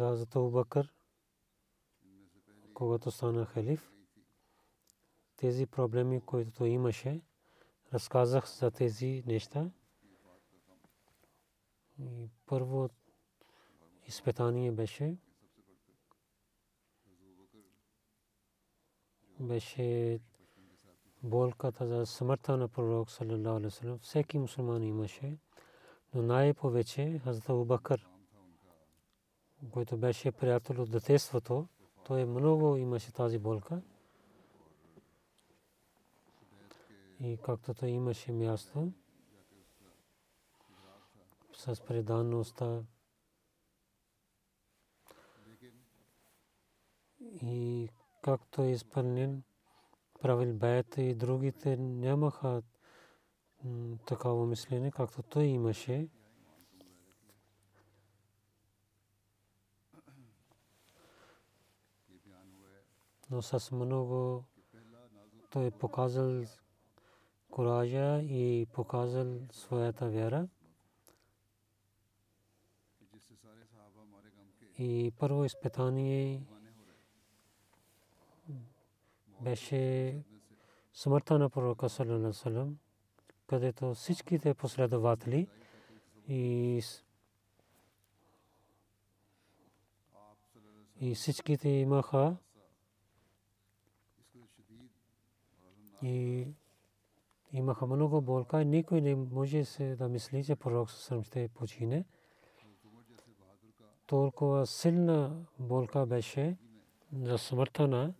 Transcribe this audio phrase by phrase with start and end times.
[0.00, 0.88] За Abu Bakr,
[2.74, 3.92] когато стана халиф.
[5.36, 7.20] Тези проблеми, които той имаше,
[7.94, 9.70] разказах за тези неща.
[11.98, 12.88] И първо
[14.06, 15.16] изпитание беше
[19.40, 20.20] беше
[21.22, 23.98] болката за смъртта на пророк саллалаху.
[23.98, 25.38] Всеки мусулман имаше,
[26.14, 28.09] но най-повече Хазрат Бакър
[29.72, 31.68] който беше приятел от детството,
[32.04, 33.82] той много имаше тази болка.
[37.20, 38.92] И както той имаше място
[41.52, 42.82] с преданността
[47.42, 47.88] и
[48.22, 49.42] както е изпълнен
[50.20, 52.62] правил бед и другите нямаха
[54.06, 56.08] такава мислене, както той имаше.
[63.30, 64.44] Но с много
[65.50, 66.44] той е показал
[67.50, 70.48] коража и показал своята вяра.
[74.78, 76.42] И първо изпитание
[79.40, 80.22] беше
[80.94, 82.72] смъртта на пророка саллалаху
[83.46, 85.48] където всичките последователи
[86.28, 86.82] и
[91.00, 92.36] и всичките имаха
[96.02, 96.46] и
[97.52, 98.64] имаха много болка.
[98.64, 102.04] Никой не може да мисли, че пророк Сърм ще почине.
[104.06, 106.56] Толкова силна болка беше
[107.12, 108.14] за смъртта на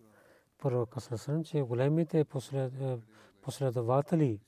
[0.57, 2.25] пророка Сърм, че големите
[3.41, 4.39] последователи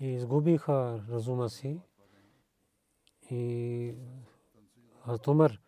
[0.00, 1.80] изгубиха разума си
[3.30, 3.94] и
[5.28, 5.60] Умар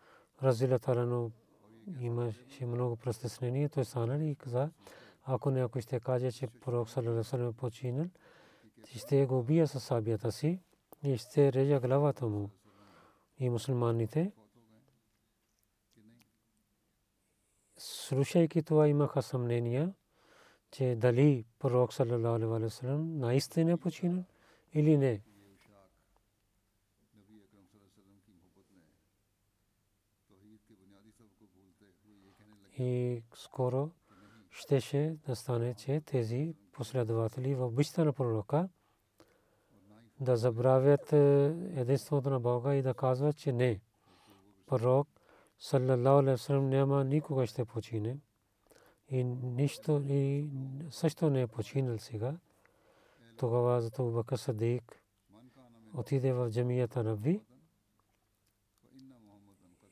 [0.43, 1.31] Разилатарано
[1.99, 3.69] имаше много престъснение.
[3.69, 4.69] Той стана и каза,
[5.23, 8.05] ако някой ще каже, че пророк саллалаху е починал,
[8.95, 10.59] ще го убия със сабията си
[11.03, 12.49] и ще режа главата му.
[13.37, 14.31] И мусулманите,
[17.77, 19.93] слушайки това, имаха съмнения,
[20.71, 24.23] че дали пророк саллалаху наистина е починал
[24.73, 25.21] или не.
[32.77, 33.91] И скоро
[34.53, 38.69] щеше да стане, че тези последователи в обичта на пророка
[40.19, 43.81] да забравят единството на Бога и да казват, че не.
[44.67, 45.07] Пророк,
[45.59, 48.17] саллалаху алейхи няма никога ще почине.
[49.09, 50.49] И нищо, и
[50.89, 52.37] също не е починал сега.
[53.37, 55.03] Тогава за това Бакър Садик
[55.93, 57.41] отиде в джамията на Ви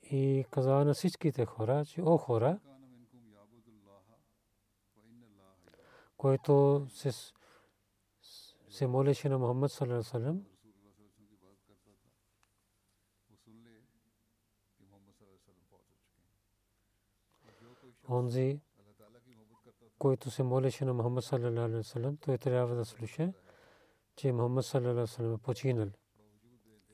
[0.03, 2.59] и каза на всичките хора, че о хора,
[6.21, 7.11] който се,
[8.69, 10.45] се молеше на Мухаммад саллалаху салам.
[19.99, 23.33] който се молеше на Мухаммад саллалаху алейхи вассалам, той трябва да слуша,
[24.15, 25.89] че Мухаммад саллалаху починал.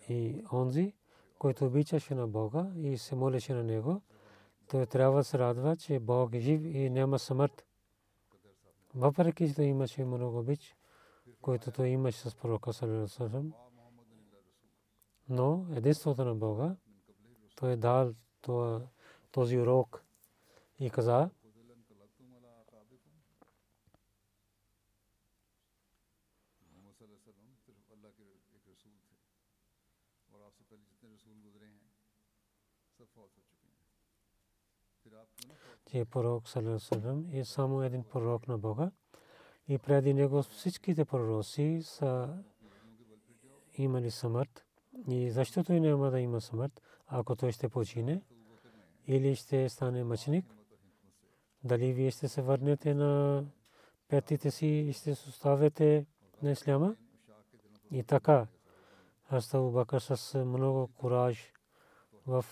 [0.10, 0.94] И онзи,
[1.40, 4.02] който обичаше на Бога и се молеше на Него,
[4.68, 7.67] той трябва да се радва, че Бог е жив и няма смърт.
[8.96, 10.76] Въпреки, че имаше много обич,
[11.42, 13.52] който той имаше с пророка саллалаху
[15.30, 16.76] но единството на Бога,
[17.56, 18.14] той е дал
[19.32, 20.04] този урок
[20.80, 21.30] и каза,
[35.92, 38.92] че пророк Салесалам е само един пророк на Бога
[39.68, 42.38] и преди него всичките пророци са
[43.78, 44.66] имали смърт
[45.08, 48.22] и защото и няма да има смърт, ако той ще почине
[49.08, 50.46] или ще стане мъченик,
[51.64, 53.44] дали вие ще се върнете на
[54.08, 56.06] петите си и ще се оставите
[56.42, 56.96] на исляма.
[57.92, 58.48] И така,
[59.30, 61.54] Хазрат Бакър с много кураж
[62.28, 62.46] в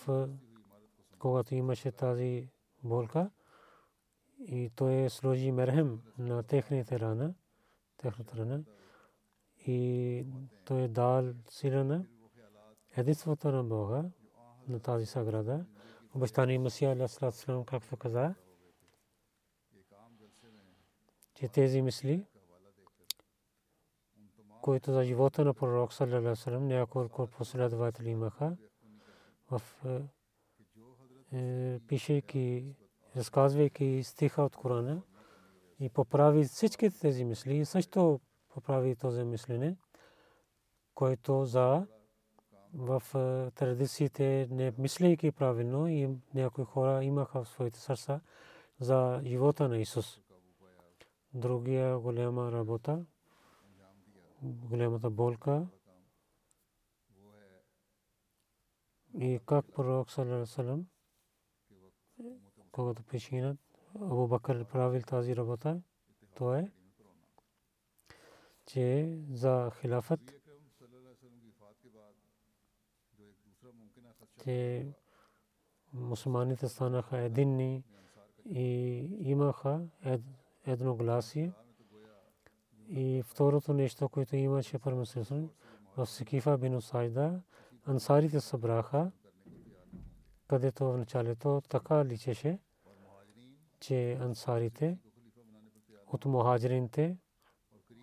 [1.18, 2.48] когато имаше тази
[2.86, 3.30] болка
[4.38, 7.34] и той сложи мерхем на техните рана,
[7.96, 8.64] техната рана
[9.66, 10.26] и
[10.64, 12.06] той е дал силана
[12.96, 14.04] единството на Бога
[14.68, 15.66] на тази саграда.
[16.14, 18.34] Обещани Масия Алясалам, както каза,
[21.34, 22.26] че тези мисли,
[24.62, 25.92] които за живота на пророк
[31.32, 32.74] е, пишейки,
[33.16, 35.02] разказвайки стиха от Корана
[35.80, 37.56] и поправи всички тези мисли.
[37.56, 38.20] И също
[38.54, 39.76] поправи този мислене,
[40.94, 41.86] който за
[42.74, 48.20] в е, традициите не мислейки правилно и някои хора имаха в своите сърца
[48.80, 50.20] за живота на Исус.
[51.34, 53.04] Другия голяма работа,
[54.42, 55.66] голямата болка
[59.18, 60.86] и как пророк Салам
[62.72, 63.58] когато причинат
[63.94, 65.80] Абу Бакър правил тази работа,
[66.34, 66.70] то е,
[68.66, 70.36] че за хилафът
[74.46, 74.86] че
[75.92, 77.84] мусулманите станаха единни
[78.44, 78.66] и
[79.20, 79.80] имаха
[80.66, 81.52] едногласие.
[82.88, 85.48] И второто нещо, което имаше първенството
[85.96, 87.40] в Сикифа бин Усайда,
[87.86, 89.10] ансарите събраха,
[90.48, 92.58] където в началото така личеше,
[93.80, 94.98] че ансарите
[96.06, 97.16] от мухаджиринте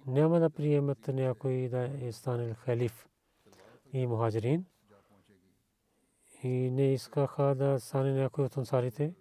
[0.07, 3.07] няма да приемат някой да е станал халиф
[3.93, 4.65] и мухаджирин
[6.43, 9.13] и не искаха да стане някой от ансарите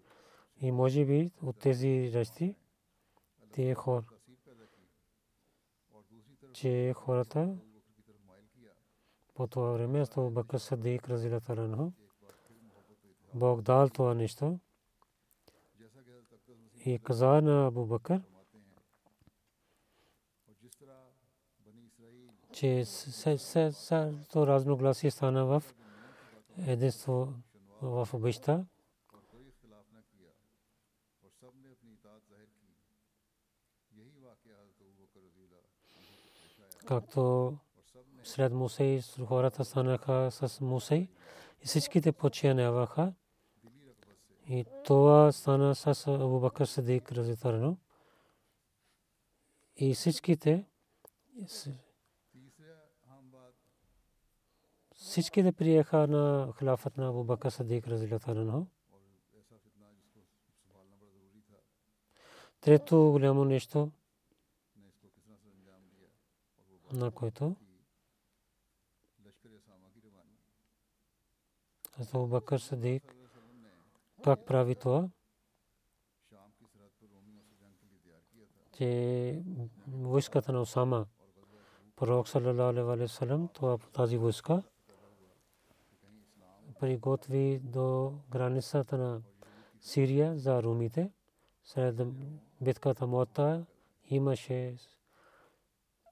[0.61, 2.55] и може би от тези речи
[3.53, 4.05] тие хора
[6.53, 7.57] че хората
[9.35, 11.91] по това време Астава Бакър Садик Разилата Ранху
[13.34, 14.58] Бог дал това нещо
[16.84, 18.23] и каза на Абу Бакър
[22.52, 22.84] че
[24.32, 25.62] то разногласие стана в
[26.67, 27.34] единство
[27.82, 28.67] в обичта.
[36.87, 37.56] Както
[38.24, 41.08] сред Мусей хората станаха с Мусей
[41.62, 43.15] и всичките починяваха.
[44.53, 47.79] И това стана с Абу Бакър Садик разитарно.
[49.77, 50.65] И всичките
[54.94, 58.67] всичките приеха на хилафът на Абу Бакър Садик разилатарно.
[62.61, 63.91] Трето голямо нещо,
[66.93, 67.56] на което
[71.99, 73.21] Абу Бакър Садик
[74.24, 75.08] как прави това?
[78.72, 79.43] че
[79.88, 81.06] войската на Осама,
[81.96, 84.62] пророк саллалаху алейхи това тази войска
[86.81, 89.22] приготви до границата на
[89.81, 91.10] Сирия за румите.
[91.64, 92.00] След
[92.60, 93.67] битката Мота
[94.10, 94.76] имаше,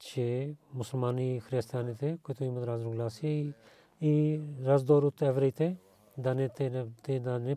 [0.00, 3.52] че мусулмани и християните, които имат разногласие
[4.00, 5.76] и раздор от евреите,
[6.20, 7.56] да не те да не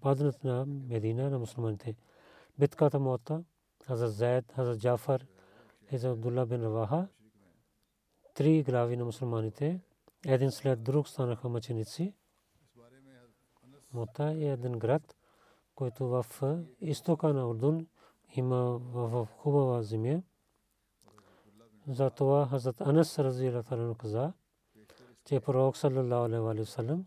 [0.00, 1.96] паднат на Медина на мусулманите.
[2.58, 3.44] Битката Мота,
[3.84, 5.26] Хазрат Зайд, Хазрат Джафар,
[5.90, 7.08] Хазрат Абдулла бин Раваха,
[8.34, 9.80] три глави на мусулманите,
[10.26, 12.14] един след друг станаха мъченици.
[13.92, 15.16] Мота е един град,
[15.74, 16.26] който в
[16.80, 17.86] изтока на Ордун
[18.34, 20.22] има в хубава земя.
[21.88, 24.32] Затова Хазрат Анас разилата каза,
[25.24, 27.06] че пророк саллалаху алейхи ва саллям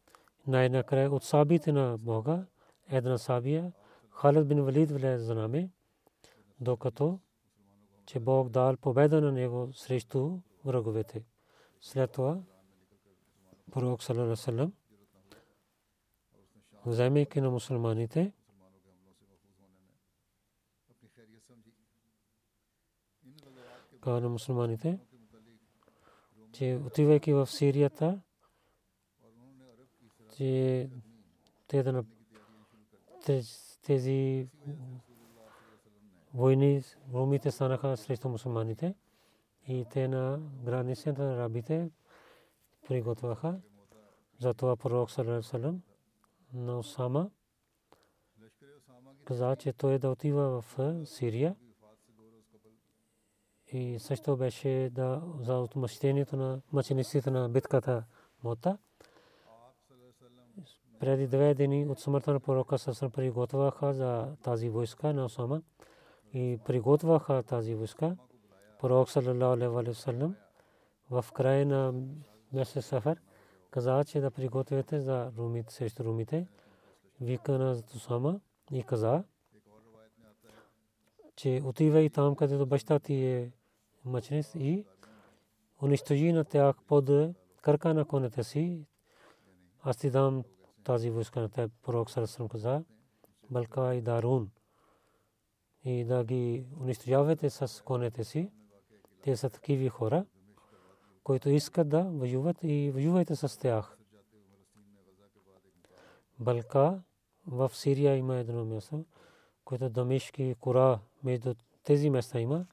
[0.47, 2.45] най-накрая от сабите на Бога,
[2.89, 3.73] една сабия,
[4.09, 5.71] Халид бин Валид влезе за нами,
[6.59, 7.19] докато
[8.05, 11.25] че Бог дал победа на него срещу враговете.
[11.81, 12.41] След това
[13.71, 14.71] пророк саллалаху
[16.85, 18.33] вземайки на мусулманите,
[24.01, 24.99] каза на мусулманите,
[26.53, 28.21] че отивайки в Сирията,
[33.25, 33.41] че
[33.83, 34.47] тези
[36.33, 36.83] войни
[37.13, 38.95] румите станаха срещу мусулманите
[39.67, 41.91] и те на границата на арабите
[42.87, 43.59] приготвяха.
[44.39, 45.81] Затова пророк Салам
[46.53, 47.29] на Осама
[49.25, 51.55] каза, че той да отива в Сирия
[53.71, 58.03] и също беше да за отмъщението на мъчениците на битката
[58.43, 58.77] Мота
[61.01, 65.61] преди две дни от смъртта на пророка Сасан приготвяха за тази войска на Осама
[66.33, 68.17] и приготвяха тази войска.
[68.79, 70.33] Пророк саллалаху алейхи
[71.09, 71.93] в края на
[72.53, 73.17] месец Сафар
[73.71, 76.47] каза, че да приготвяте за румите, срещу румите.
[77.21, 78.39] Вика на Осама
[78.71, 79.23] и каза,
[81.35, 83.51] че отивай там, където баща ти е
[84.05, 84.85] мъчениц и
[85.81, 87.09] унищожи на тях под
[87.61, 88.85] кръка на конете си.
[89.83, 90.43] Аз ти дам
[90.83, 92.83] тази войска на теб, пророк Сарасрам каза,
[93.49, 94.51] Балка и Дарун.
[95.83, 98.51] И да ги унищожавате с конете си.
[99.23, 100.25] Те са такива хора,
[101.23, 103.97] които искат да воюват и воювайте с тях.
[106.39, 107.01] Балка
[107.47, 109.05] в Сирия има едно място,
[109.65, 112.65] което Дамишки Кура между тези места има.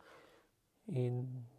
[0.92, 1.12] И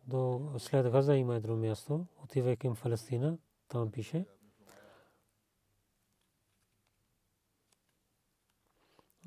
[0.07, 3.37] до след Газа има едно място, отивайки към Палестина,
[3.67, 4.25] там пише–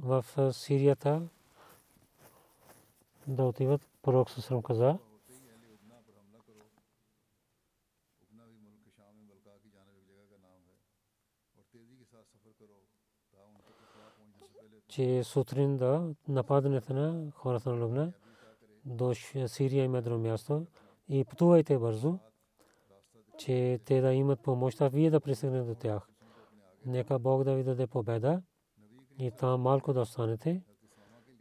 [0.02, 1.22] в Сирията
[3.26, 3.88] да отиват.
[4.02, 4.98] Пророк Сусрам каза,
[14.88, 18.12] че сутрин да нападнете на хората на Лубна
[18.84, 19.14] до
[19.46, 20.66] Сирия има едно място
[21.08, 22.18] и пътувайте бързо,
[23.38, 26.08] че те да имат помощ, а вие да пристигнете до тях.
[26.86, 28.42] Нека Бог да ви даде победа
[29.18, 30.62] и там малко да останете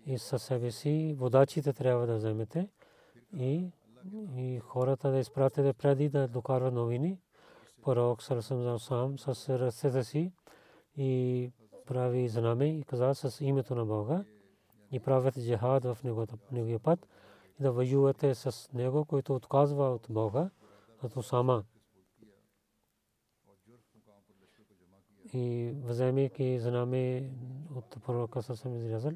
[0.06, 2.70] и със себе си водачите трябва да вземете
[3.38, 3.72] и,
[4.36, 7.20] и хората да изпратите преди да докарват новини.
[7.84, 10.32] Пророк Сарасам сам с ръцете си
[10.98, 11.52] и
[11.86, 14.24] прави знаме и каза с името на Бога
[14.92, 15.98] и правят джихад в
[16.52, 17.08] неговия път
[17.60, 20.50] и да воювате с него, който отказва от Бога,
[21.02, 21.64] като сама.
[25.34, 27.30] И вземайки знаме
[27.76, 29.12] от пророка съм излязъл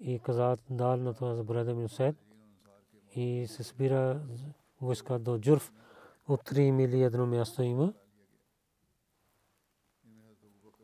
[0.00, 2.16] и каза дал на това за брада ми Усайд
[3.14, 4.20] и се спира
[4.80, 5.72] войска до Джурф
[6.28, 7.92] от 3 мили едно място има.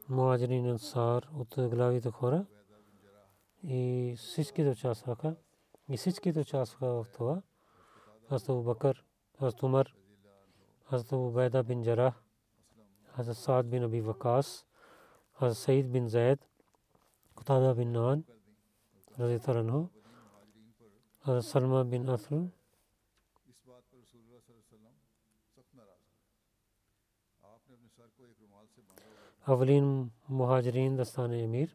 [0.09, 2.47] Муаджирин Ансар от главите хора
[3.65, 5.37] и всички участваха
[5.89, 7.43] и всички участваха в това.
[8.31, 9.05] Аз Бакър,
[9.41, 9.95] аз Умар,
[10.91, 12.22] аз Убайда бин Джарах,
[13.17, 14.49] حضرت سعد بن ابی وقاص،
[15.39, 16.39] حضرت سعید بن زید
[17.37, 18.21] قطادہ بن نان
[19.21, 19.81] رضیۃنو
[21.25, 22.41] حضرت سلمہ بن اثر
[29.47, 29.87] اولین
[30.29, 31.69] مہاجرین دستان امیر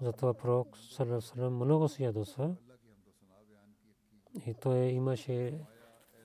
[0.00, 2.52] ضتو پروک صلی اللہ علیہ وسلم منوگو السلّ منوخو سر
[4.62, 5.40] تو ایمہ شے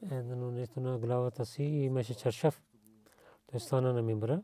[0.01, 2.64] ایدنو نیتنا گلاوہ تسی ایمہ شے چرشف
[3.47, 4.43] той стана на мимбра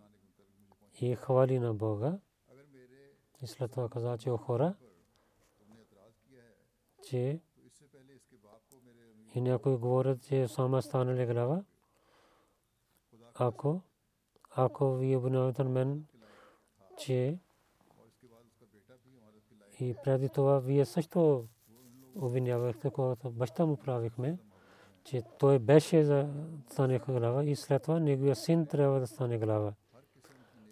[1.02, 2.20] и хвали на Бога.
[3.42, 4.76] И след това каза, че хора,
[7.04, 7.42] че
[9.36, 11.64] и някои говорят, че сама станали глава.
[13.34, 13.82] Ако,
[14.50, 16.06] ако вие обвинявате мен,
[16.98, 17.40] че
[19.80, 21.48] и преди това вие също
[22.16, 24.38] обвинявахте, когато баща му правихме,
[25.04, 26.30] че той беше за
[26.68, 29.74] стане глава и след това неговия син трябва да стане глава.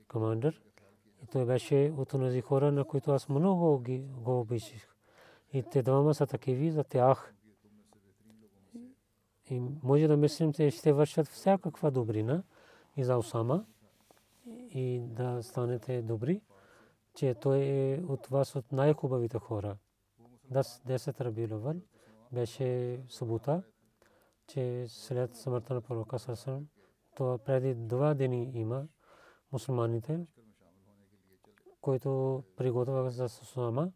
[0.08, 0.62] Командър.
[1.24, 3.84] И той беше от тези хора, на които аз много
[4.18, 4.96] го обичах.
[5.54, 7.34] И те двама са такиви за тях.
[9.50, 12.44] И може да мислим, че ще вършат всякаква добрина
[12.98, 13.66] и за Осама
[14.74, 16.42] и да станете добри,
[17.14, 19.78] че той е от вас от най-хубавите хора.
[20.52, 21.76] 10 Рабиловал
[22.32, 23.64] беше събота
[24.50, 26.68] че след смъртта на пророка Сърсън,
[27.16, 28.88] то преди два дни има
[29.52, 30.20] мусулманите,
[31.82, 33.92] които приготвяха за Сусама.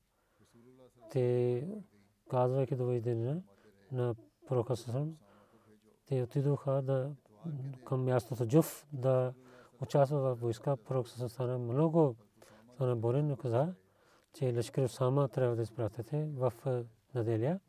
[1.11, 1.67] Те
[2.29, 3.01] казвайки до
[3.91, 4.15] на
[4.47, 5.17] пророка Сърсън,
[6.05, 7.15] те отидоха да
[7.85, 9.33] към мястото Джуф да
[9.81, 10.77] участва в войска.
[10.77, 12.15] Пророк Сърсън стана много
[12.73, 13.75] стана болен, но каза,
[14.33, 16.53] че лешкер Сама трябва да изпратите в
[17.15, 17.59] неделя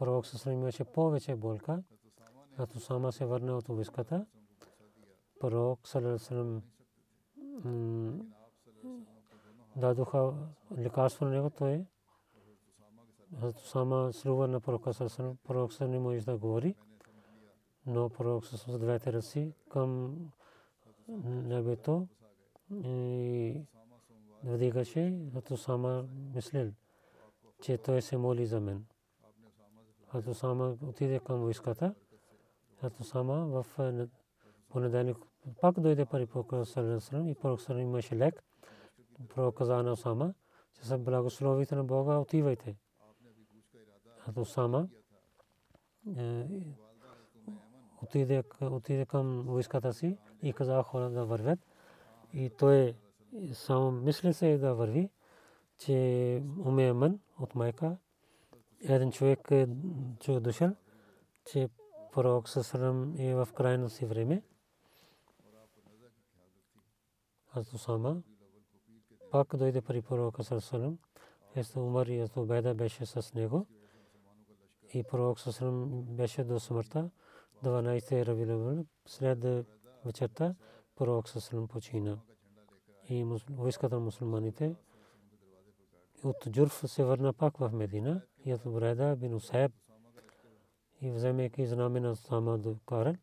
[0.00, 1.82] пророк Сасрам имаше повече болка,
[2.56, 4.26] като сама се върна от войската.
[5.40, 6.62] Пророк Сасрам
[9.76, 10.32] дадоха
[10.78, 11.86] лекарство на него, той
[13.56, 15.36] сама срува на пророка Сасрам.
[15.44, 16.74] Пророк Сасрам не може да говори,
[17.86, 20.16] но пророк Сасрам с двете ръци към
[21.24, 22.08] небето
[22.84, 23.62] и
[24.44, 26.72] вдигаше, като сама мислил,
[27.62, 28.86] че той се моли за мен.
[30.12, 31.94] Хазрат Сама отиде към войската.
[32.80, 33.66] Хазрат Сама в
[34.68, 35.16] понеделник
[35.60, 38.44] пак дойде пари пророк Салам и пророк Салам имаше лек.
[39.28, 40.34] Пророк каза на Сама,
[40.74, 42.76] че са благословите на Бога, отивайте.
[44.18, 44.88] Хазрат Сама
[48.02, 51.58] отиде, отиде към войската си и каза хора да вървят.
[52.32, 52.94] И той
[53.52, 55.10] само мисли се да върви,
[55.78, 57.96] че умемен от майка
[58.80, 59.66] един човек е
[60.28, 60.76] дошъл,
[61.44, 61.68] че
[62.12, 64.42] пророк Сасалам е в крайно си време.
[67.52, 68.22] Аз Усама
[69.30, 70.98] пак дойде при пророка Сасалам.
[71.54, 73.66] Ето Умар и Ето Беда беше с него.
[74.94, 77.10] И пророк Сасалам беше до смъртта.
[77.64, 79.66] 12 Равилавал след
[80.04, 80.54] вечерта
[80.96, 82.20] пророк Сасалам почина.
[83.08, 84.76] И войската на мусулманите
[86.24, 89.72] от Джурф се върна пак в Медина и от Бреда бин Усайб
[91.00, 93.18] и вземайки знаме на Сама Карен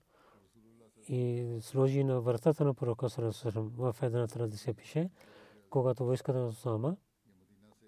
[1.07, 5.09] и сложи на вратата на пророка Сарасарам в една традиция пише,
[5.69, 6.97] когато войската на Сама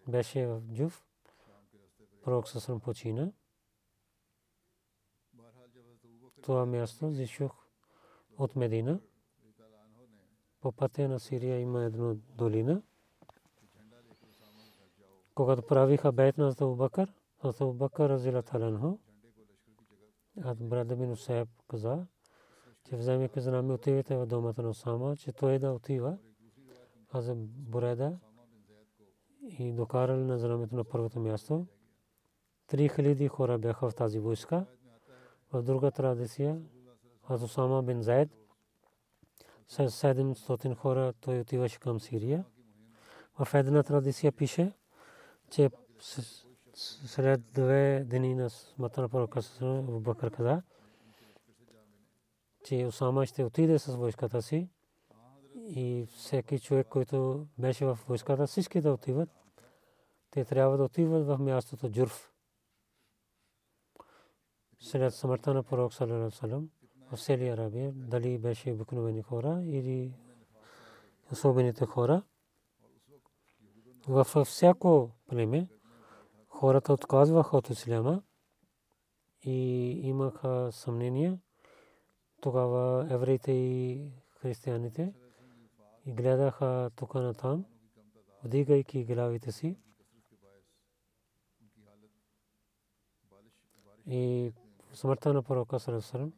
[0.07, 1.05] беше в Джуф,
[2.23, 3.31] пророк Сарасарам почина.
[6.41, 7.67] Това място зишух
[8.37, 8.99] от Медина.
[10.61, 12.81] По пътя на Сирия има една долина–
[15.39, 18.97] когато правиха бейт на Абу Бакър, Абу Бакър разила таланху,
[20.43, 22.07] а брат бин Усайб каза,
[22.83, 26.17] че вземайки за нами отивате в домата на Осама, че той да отива,
[27.11, 28.19] а за Буреда
[29.41, 31.65] и докарали на знамето на първото място.
[32.67, 34.65] Три хиляди хора бяха в тази войска.
[35.53, 36.61] В друга традиция,
[37.27, 38.29] аз Осама бин Зайд,
[39.67, 42.45] с 700 хора той отиваше към Сирия.
[43.45, 44.73] В една традиция пише,
[45.49, 45.69] че
[46.73, 50.61] след две дни на смъртта на пророка в Бакър каза,
[52.63, 54.69] че Осама ще отиде с войската си
[55.55, 59.29] и всеки човек, който беше в войската, всички да отиват.
[60.31, 62.31] Те трябва да отиват в мястото Джурф.
[64.79, 66.69] След смъртта на пророк Салалалам
[67.11, 70.13] в сели Арабия, дали беше обикновени хора или
[71.31, 72.23] особените хора,
[74.09, 75.67] във всяко племе
[76.47, 78.21] хората отказваха от исляма
[79.41, 81.39] и имаха съмнения.
[82.41, 85.13] Тогава евреите и християните
[86.05, 87.65] и гледаха тук на там,
[88.43, 89.77] вдигайки главите си.
[94.07, 94.51] И
[94.93, 96.33] смъртта на пророка Сарасарам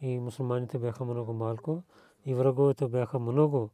[0.00, 1.82] и мусулманите бяха много малко
[2.24, 3.70] и враговете бяха много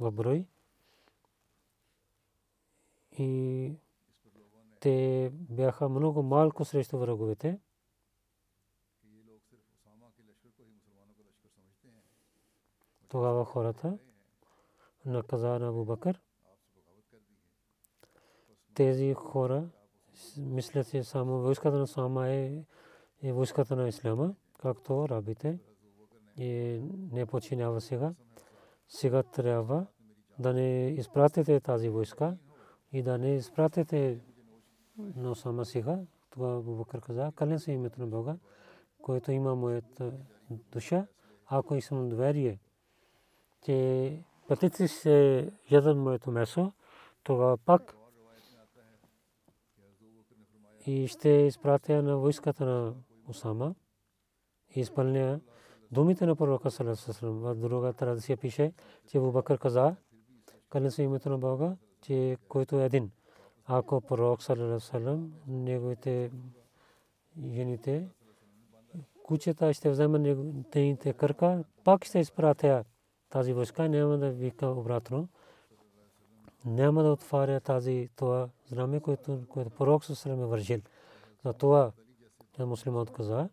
[0.00, 0.46] в брой
[3.18, 3.72] и
[4.80, 7.60] те бяха много малко срещу враговете.
[13.08, 13.98] Тогава хората
[15.06, 15.96] наказа на Абу.
[18.74, 19.68] Тези хора
[20.38, 22.64] мислят, че само войската на Сама е,
[23.22, 25.58] е войската на Исляма, както рабите.
[26.36, 26.80] И
[27.12, 28.14] не починява сега.
[28.88, 29.86] Сега трябва
[30.38, 32.36] да не изпратите тази войска
[32.92, 34.20] и да не изпратите
[34.98, 35.98] но сама сега,
[36.30, 38.36] Това Абу Бакър каза, кълня се името на Бога,
[39.02, 40.12] който има моята
[40.72, 41.06] душа,
[41.46, 42.58] ако съм доверие,
[43.64, 46.72] че птици се ядат моето месо,
[47.22, 47.96] тогава пак
[50.86, 52.94] и ще изпратя на войската на
[53.28, 53.74] Усама
[54.76, 55.40] и изпълня
[55.90, 57.38] думите на пророка Салесалам.
[57.38, 58.72] В друга традиция пише,
[59.06, 59.96] че Абу Бакър каза,
[60.68, 63.10] кълня се името на Бога, че който един.
[63.66, 66.30] Ако пророк Салесалам, неговите
[67.54, 68.08] жените,
[69.22, 72.84] кучета ще вземат техните кърка, пак ще изпратя
[73.28, 75.28] тази войска, няма да вика обратно.
[76.64, 80.80] Няма да отваря тази това знаме, което, което пророк Салесалам е вържил.
[81.44, 81.92] За това
[82.58, 83.48] муслимът каза,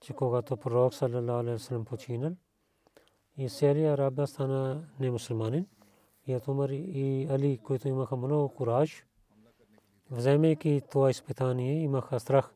[0.00, 2.32] че когато пророк васалам починал
[3.36, 5.66] и Сирия Арабия стана немусулманин
[6.26, 9.06] и Умар и Али, които имаха много кураж,
[10.10, 12.54] вземайки това изпитание, имаха страх.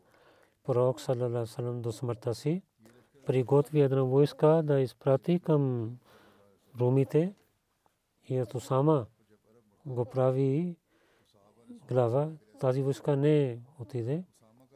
[0.65, 2.63] Пророк васалам до смъртта си,
[3.27, 5.91] приготви една войска да изпрати към
[6.81, 7.35] румите
[8.29, 9.07] и ето сама
[9.87, 10.77] го прави
[11.89, 12.31] глава.
[12.61, 14.25] Тази войска не отиде,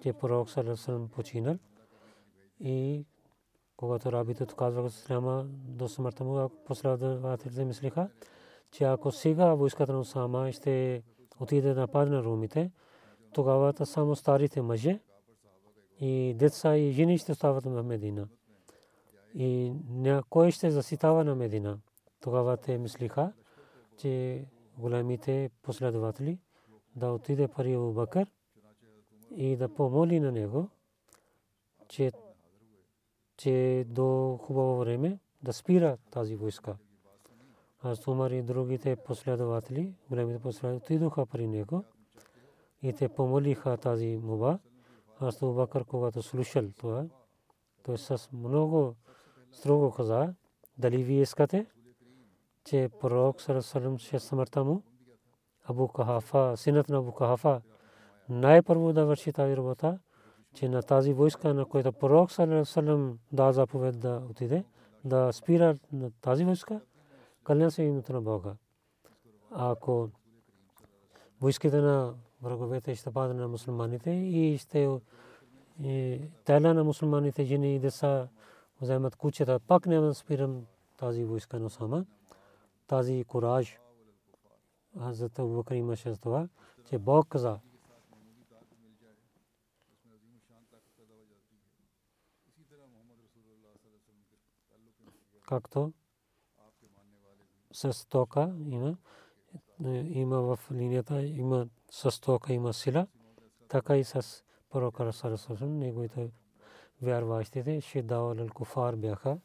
[0.02, 1.58] че пророк васалам починал.
[2.60, 3.04] И
[3.76, 8.08] когато рабите отказваха Исляма до смъртта му, последователите мислиха,
[8.70, 11.02] че ако сега войската на Усама ще
[11.40, 12.70] отиде да нападне на румите,
[13.32, 15.00] тогава само старите мъже
[16.00, 18.28] и деца и жени ще остават в Медина.
[19.34, 19.72] И
[20.30, 21.78] кой ще заситава на Медина?
[22.20, 23.32] Тогава те мислиха,
[23.96, 24.44] че
[24.78, 26.38] големите последователи
[26.96, 28.26] да отиде пари в Бакър
[29.30, 30.68] и да помоли на него,
[31.88, 32.12] че
[33.36, 36.76] че до хубаво време да спира тази войска.
[37.82, 41.84] Аз Умар и другите последователи, големите последователи, отидоха при него
[42.82, 44.58] и те помолиха тази муба.
[45.20, 47.06] Аз Бакър, когато слушал това,
[47.82, 48.94] той с много
[49.52, 50.34] строго каза,
[50.78, 51.66] дали вие искате,
[52.64, 54.82] че пророк Сарасалам ще смъртта му,
[55.64, 57.60] Абу Кахафа, синът на Абу Кахафа,
[58.28, 59.98] най-първо да върши тази работа,
[60.54, 62.32] че на тази войска, на която пророк
[62.64, 64.64] салам да заповед да отиде,
[65.04, 66.80] да спира на тази войска,
[67.44, 68.54] кълня се името на Бога.
[69.50, 70.10] Ако
[71.40, 75.00] войските на враговете ще падат на мусулманите и ще
[76.44, 78.28] тайла на мусулманите, жени и деца
[78.80, 82.06] вземат кучета, пак няма да спирам тази войска на сама.
[82.86, 83.78] Тази кураж,
[84.98, 86.48] Хазрат Абу Бакр имаше това,
[86.88, 87.58] че Бог каза,
[95.48, 95.92] както
[97.72, 98.96] с тока има,
[100.04, 103.06] има в линията, има с тока има сила,
[103.68, 106.30] така и с пророка Расарасарам, неговите
[107.02, 109.38] вярващите, шиддао ал куфар бяха,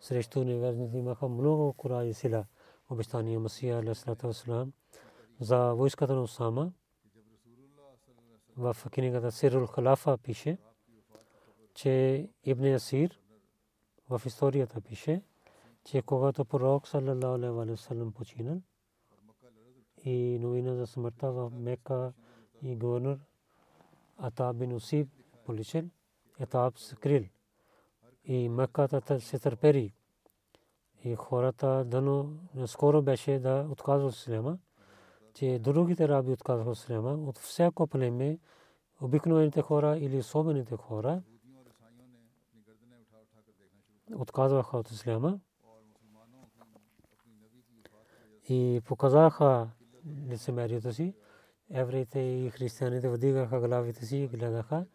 [0.00, 2.46] срещу неверните имаха много кураж и сила.
[2.90, 4.72] Обещания Масия алейхиссалату вассалам
[5.40, 6.72] за войската на Усама
[8.56, 10.58] в книгата Сирул Халафа пише,
[11.74, 13.20] че Ибн Асир
[14.08, 15.22] в историята пише,
[15.84, 18.62] че когато пророк саллалаху алейхи ва саллям починал.
[20.04, 22.12] И новина за смъртта в Мека
[22.62, 23.18] и гవర్нор
[24.16, 25.08] Ата бин Усиб
[25.44, 25.90] поличен
[26.38, 27.24] етап скрил.
[28.24, 29.94] И Мекката се търпери.
[31.04, 32.28] И хората дано
[32.66, 34.58] скоро беше да отказват Ислама,
[35.34, 38.38] че другите раби отказват Ислама от всяко племе,
[39.00, 41.22] обикновените хора или особените хора
[44.14, 45.40] отказваха от Ислама
[48.48, 49.70] и показаха
[50.28, 51.14] лицемерието си.
[51.70, 54.86] Евреите и християните вдигаха главите си и гледаха.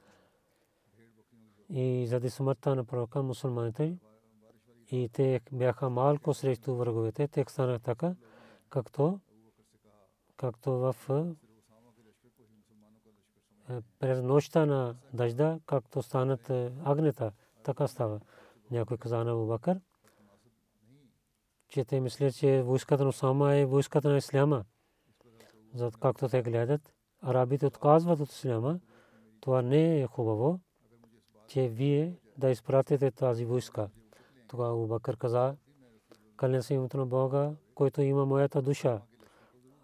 [1.70, 3.98] И заради смъртта на пророка мусулманите
[4.92, 8.16] и те бяха малко срещу враговете, те станаха така,
[8.70, 9.20] както,
[10.38, 10.96] както в
[13.70, 17.32] е, през нощта на дъжда, както станат е, агнета,
[17.64, 18.20] така става.
[18.72, 19.80] Някой каза на Бакър,
[21.70, 24.64] че те мислят, че войската на Осама е войската на Исляма.
[25.74, 28.80] Зато както те гледат, арабите отказват от Исляма.
[29.40, 30.60] Това не е хубаво,
[31.48, 33.90] че вие да изпратите тази войска.
[34.48, 35.56] Тогава Убакър каза,
[36.36, 39.02] кълня се името на Бога, който има моята душа.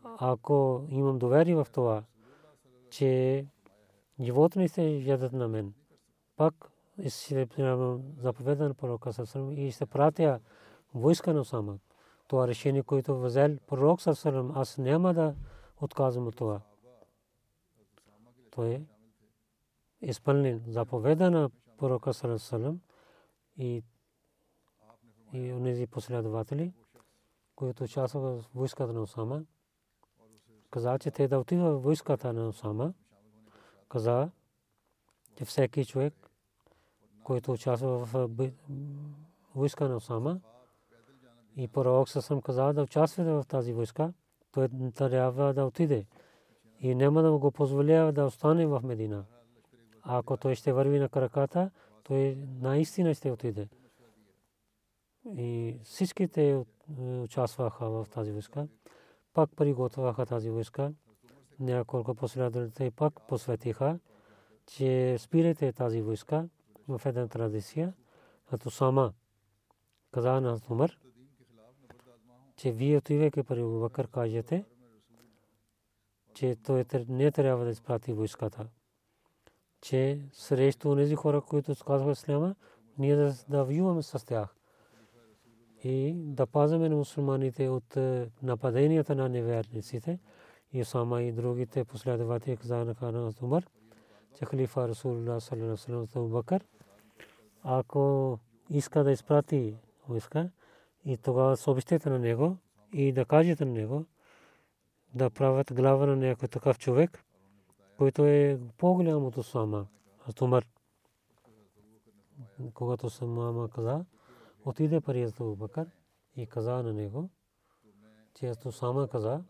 [0.03, 2.03] Ако имам доверие в това,
[2.89, 3.45] че
[4.19, 5.73] животни се ядат на мен,
[6.35, 6.71] пак
[7.09, 7.47] ще
[8.17, 9.11] заповедан пророка
[9.51, 10.39] и ще пратя
[10.95, 11.79] войска на Осама.
[12.27, 15.35] Това решение, което взел пророк Сарсалам, аз няма да
[15.81, 16.61] отказвам от това.
[18.51, 18.81] То е
[20.01, 22.79] изпълнен заповеда на пророка Салам
[23.57, 23.83] и
[25.33, 26.73] и онези последователи,
[27.55, 29.43] които участваха в войската на Осама,
[30.69, 32.93] каза, че те да отиват в войската на Осама,
[33.89, 34.29] каза,
[35.37, 36.13] че всеки човек,
[37.23, 38.31] който участва в
[39.55, 40.39] войска на Осама,
[41.55, 44.13] и пророк съм казал да участвате в тази войска,
[44.51, 46.05] той трябва да отиде
[46.79, 49.25] и няма да го позволява да остане в Медина.
[50.01, 51.71] Ако той ще върви на краката,
[52.03, 53.69] той наистина ще отиде.
[55.37, 56.65] И всичките
[56.97, 58.67] участваха в тази войска.
[59.33, 60.93] Пак приготвяха тази войска.
[61.59, 63.99] Няколко последователи пак посветиха,
[64.65, 66.49] че спирате тази войска
[66.87, 67.93] в една традиция,
[68.49, 69.13] като сама
[70.11, 70.97] каза на Умар,
[72.57, 74.65] че вие отивайки при Бакър кажете,
[76.33, 78.67] че той не трябва да изпрати войската.
[79.81, 82.55] Че срещу тези хора, които сказват исляма,
[82.97, 84.55] ние да, да воюваме с тях.
[85.83, 87.97] И да пазаме на мусулманите от
[88.43, 90.19] нападенията на неверниците.
[90.73, 93.65] И сама и другите последователи каза на Умар,
[94.37, 96.63] че халифа Расулулlah саллалаху алейхи Бакър,
[97.63, 98.39] ако
[98.69, 99.75] иска да изпрати
[100.07, 100.49] войска,
[101.05, 102.57] и тогава съобщете на него
[102.93, 104.05] и да кажете на него
[105.13, 107.25] да правят глава на някой такъв човек,
[107.97, 109.87] който е по-голям от Усама,
[110.41, 110.65] Умар.
[112.73, 114.05] Когато Усама каза,
[114.65, 115.87] отиде при Абу Бакър
[116.35, 117.29] и каза на него,
[118.33, 119.43] че Усама каза,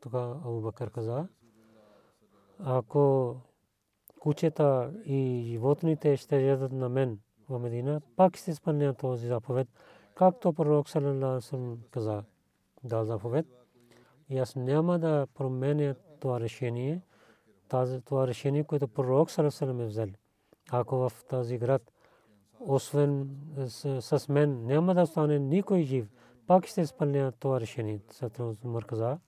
[0.00, 1.28] тогава Абу Бакър каза,
[2.58, 3.36] ако
[4.20, 9.68] кучета и животните ще ядат на мен в Медина, пак ще изпълня този заповед,
[10.18, 12.24] както пророк саллалаху каза,
[12.84, 13.46] дал заповед.
[14.28, 17.02] И аз няма да променя това решение,
[18.04, 20.08] това решение, което пророк саллалаху е взел.
[20.70, 21.92] Ако в този град,
[22.60, 23.36] освен
[24.00, 26.08] с мен, няма да стане никой жив,
[26.46, 28.00] пак ще изпълня това решение.
[28.10, 29.18] Сатрон Умар каза,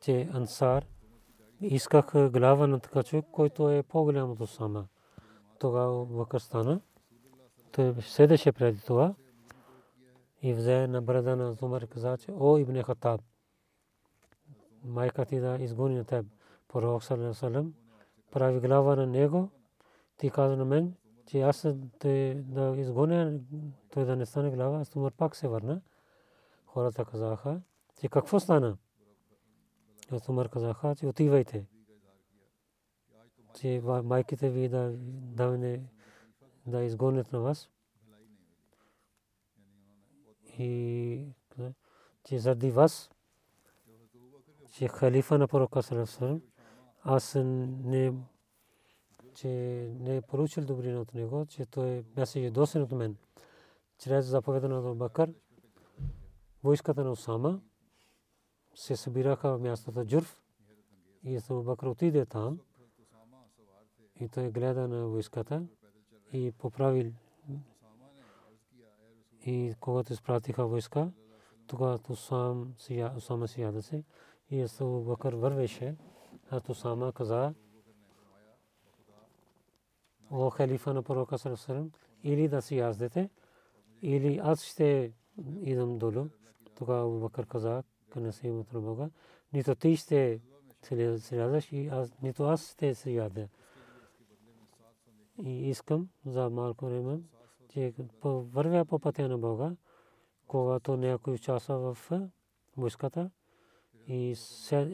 [0.00, 0.86] че Ансар
[1.60, 4.86] исках глава на така човек, който е по-голям от Осама.
[5.58, 6.80] Тогава Бакър стана.
[7.72, 9.14] Той седеше преди това
[10.42, 13.20] и взе на брада на Зумар и каза, че о, Ибн Хатаб,
[14.84, 16.26] майка ти да изгони на теб.
[16.68, 17.74] Пророк Салам
[18.30, 19.50] прави глава на него.
[20.16, 20.94] Ти каза на мен,
[21.26, 21.66] че аз
[22.34, 23.40] да изгоня,
[23.90, 25.80] той да не стане глава, аз Умар пак се върна.
[26.66, 27.60] Хората казаха,
[28.00, 28.76] че какво стана?
[30.10, 31.66] Аз Умар казаха, че отивайте.
[33.54, 34.92] Че майките ви да,
[35.36, 35.80] да не
[36.66, 37.70] да изгонят на вас.
[40.58, 41.26] И
[42.24, 43.10] че заради вас,
[44.72, 46.42] че халифа на пророка Салесалам,
[47.02, 48.12] аз не
[49.34, 49.48] че
[50.00, 53.16] не е поручил добрина от него, че той беше ядосен от мен.
[53.98, 55.34] Чрез заповеда на Бакър,
[56.64, 57.60] войската на Осама
[58.74, 60.42] се събираха в мястото Джурф
[61.24, 62.60] и Абу Бакър отиде там
[64.20, 65.66] и той гледа на войската
[66.32, 67.12] и поправил
[69.46, 71.10] и когато изпратиха войска,
[71.66, 72.74] тогава Усам
[73.16, 74.04] Усама си ядеше
[74.50, 75.96] и Абу Бакър вървеше,
[76.50, 77.54] а Усама каза,
[80.30, 81.90] о халифа на пророка Салесалам,
[82.24, 83.30] или да си яздете,
[84.02, 85.12] или аз ще
[85.60, 86.26] идам долу.
[86.74, 89.10] Тогава Бакър каза, къде се има Бога,
[89.52, 90.40] нито ти ще
[90.82, 91.70] се ядеш,
[92.22, 93.48] нито аз ще се ядя
[95.44, 97.20] и искам за малко време,
[97.68, 97.94] че
[98.24, 99.76] вървя по пътя на Бога,
[100.46, 102.12] когато някой участва в
[102.76, 103.30] войската
[104.08, 104.34] и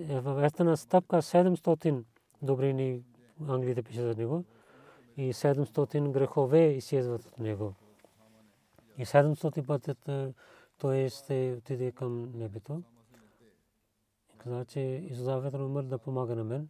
[0.08, 2.04] в една стъпка 700
[2.42, 3.02] добрини
[3.48, 4.44] англите пише за него
[5.16, 7.74] и 700 грехове изчезват от него.
[8.98, 10.34] И 700 пътят
[10.78, 12.82] той ще отиде към небето.
[14.38, 16.68] Каза, че Исусавет Умър да помага на мен.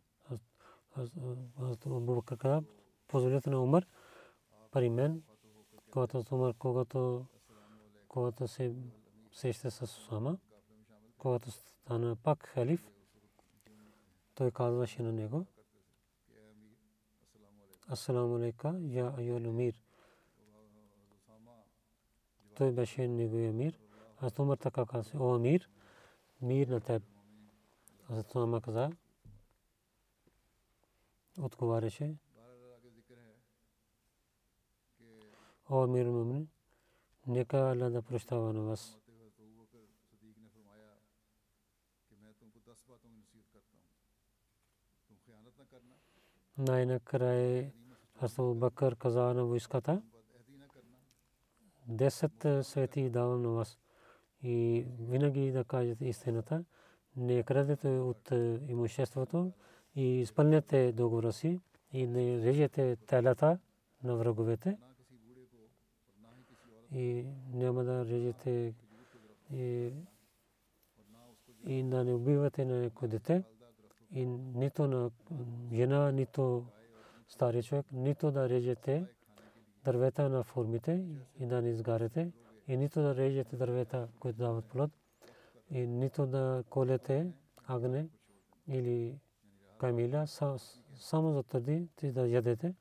[0.96, 2.62] Аз Абу каза,
[3.12, 3.86] позволете на Умар
[4.70, 5.22] при мен,
[5.90, 7.26] когато Умар, когато,
[8.08, 8.74] когато се
[9.32, 10.38] среща с Усама,
[11.18, 12.90] когато стана пак халиф,
[14.34, 15.46] той казваше на него,
[17.88, 19.74] Асаламу алейка, я айол умир.
[22.54, 23.78] Той беше неговия мир.
[24.20, 25.70] Аз Умар така каза, о мир,
[26.42, 27.02] мир на теб.
[28.08, 28.90] Аз Усама каза,
[31.38, 32.16] отговаряше,
[35.72, 36.48] او امیر المومنین
[37.26, 38.98] нека Аллах да прощава на вас.
[46.58, 47.72] Най-накрая
[48.20, 50.02] Хасан Бакър каза на войската,
[51.88, 53.78] десет свети давам на вас
[54.42, 56.64] и винаги да кажете истината,
[57.16, 58.30] не крадете от
[58.68, 59.52] имуществото
[59.94, 61.60] и изпълнете договора си
[61.92, 63.58] и не режете телята
[64.04, 64.78] на враговете.
[66.94, 68.74] И няма да режете
[69.52, 69.92] и,
[71.82, 73.44] да не убивате на някой дете
[74.10, 75.10] и нито на
[75.72, 76.66] жена, нито
[77.28, 79.06] стари човек, нито да режете
[79.84, 81.04] дървета на формите
[81.40, 82.32] и да не изгаряте,
[82.68, 84.90] и нито да режете дървета, които дават плод,
[85.70, 87.32] и нито да колете
[87.66, 88.08] агне
[88.68, 89.18] или
[89.78, 90.26] камиля,
[90.96, 92.74] само за търди, ти да ядете.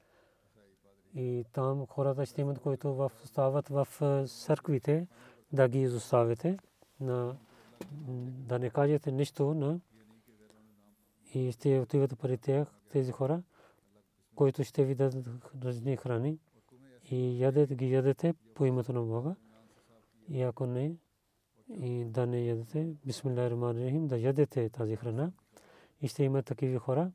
[1.15, 3.88] И там хората ще имат, които стават в
[4.28, 5.08] църквите,
[5.54, 6.58] да ги изоставите,
[7.00, 9.80] да не кажете нищо на
[11.34, 13.43] и ще отиват при тях тези хора,
[14.36, 15.26] които ще ви дадат
[15.63, 16.39] разни храни
[17.12, 19.36] и ядете ги ядете по името на Бога.
[20.30, 20.95] И ако не,
[21.69, 25.32] и да не ядете, бисмилlah рахим, да ядете тази храна.
[26.02, 27.12] И ще има такива хора,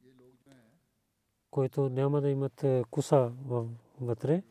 [1.50, 3.32] които няма да имат е, куса
[4.00, 4.42] вътре.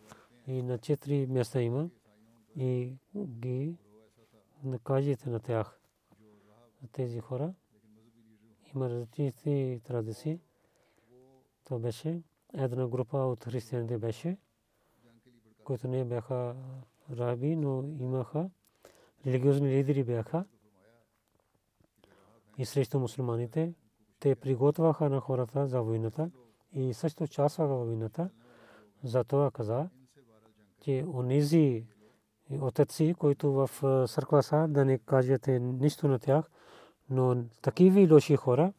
[0.48, 1.90] И на четири места има.
[2.56, 3.78] И ги
[4.64, 5.80] накажете на тях.
[6.92, 7.54] Тези хора
[8.76, 10.40] има различни традиции.
[11.64, 12.22] Това беше
[12.54, 14.38] една група от християните беше,
[15.64, 16.56] които не бяха
[17.12, 18.50] раби, но имаха
[19.26, 20.46] религиозни лидери бяха
[22.58, 23.74] и срещу мусулманите.
[24.20, 26.32] Те приготвяха на хората за войната
[26.74, 28.30] и също участваха в войната.
[29.04, 29.90] Затова каза,
[30.82, 31.86] че онези
[32.62, 33.70] отеци, които в
[34.08, 36.50] църква са, да не кажете нищо на тях,
[37.10, 38.74] но такива лоши хора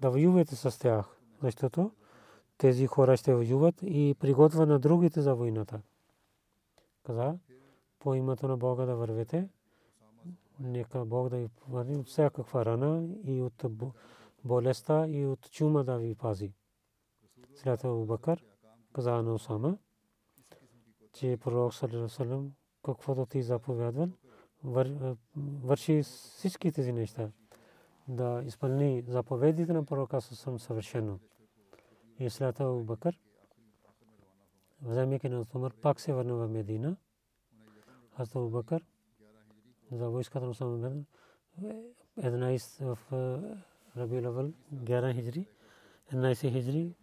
[0.00, 1.90] да воювате с тях, защото
[2.58, 5.80] тези хора ще воюват и приготвят на другите за войната.
[7.06, 7.38] Каза,
[7.98, 9.48] по името на Бога да вървете,
[10.60, 13.64] нека Бог да ви върни от всякаква рана и от
[14.44, 16.52] болестта и от чума да ви пази.
[17.54, 18.44] След Бакър
[18.94, 19.78] каза на Усама,
[21.12, 22.52] че пророк Салерасалам,
[22.84, 24.08] каквото ти заповядвал,
[25.36, 27.30] върши всички тези неща
[28.08, 31.18] да изпълни заповедите на пророка съм съвършено.
[32.18, 33.20] И след това Бакър,
[34.82, 36.96] вземайки на Умар, пак се върна в Медина.
[38.16, 38.84] Аз това Бакър
[39.92, 41.06] за войската на Самамед
[42.18, 43.12] 11 в
[43.96, 45.46] Раби Лавал 11 хиджри
[46.12, 46.94] 11 хиджри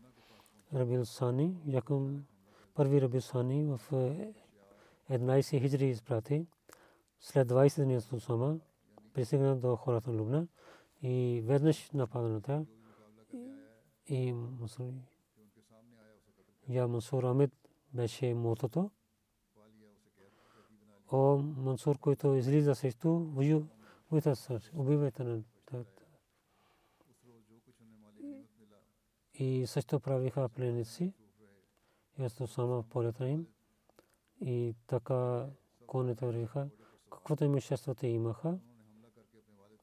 [0.73, 2.25] Раби Сани якъм
[2.73, 3.81] първи Раби Сани в
[5.11, 6.45] 11 хиджри изпрати
[7.19, 8.59] след 20 дни от Сама
[9.13, 10.47] пристигна до хората на Лубна
[11.01, 12.65] и веднъж нападната
[14.07, 14.35] и
[16.69, 17.51] я Мансур Амид
[17.93, 18.91] беше мотото.
[21.11, 23.09] О Мансур, който излиза срещу
[24.75, 25.41] убивайте на
[29.41, 31.13] и също правиха пленници.
[32.19, 32.41] И аз
[32.89, 33.47] полета им.
[34.41, 35.47] И така
[35.87, 36.69] конете вървиха.
[37.11, 38.59] Каквото имуществото имаха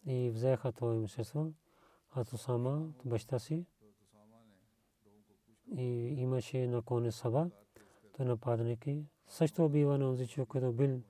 [0.06, 1.52] и взеха това имущество.
[2.10, 3.66] Аз сама баща си
[5.76, 5.84] и
[6.18, 7.50] имаше на коне саба,
[8.16, 9.04] той нападники.
[9.26, 11.00] Също убива на този човек, който бил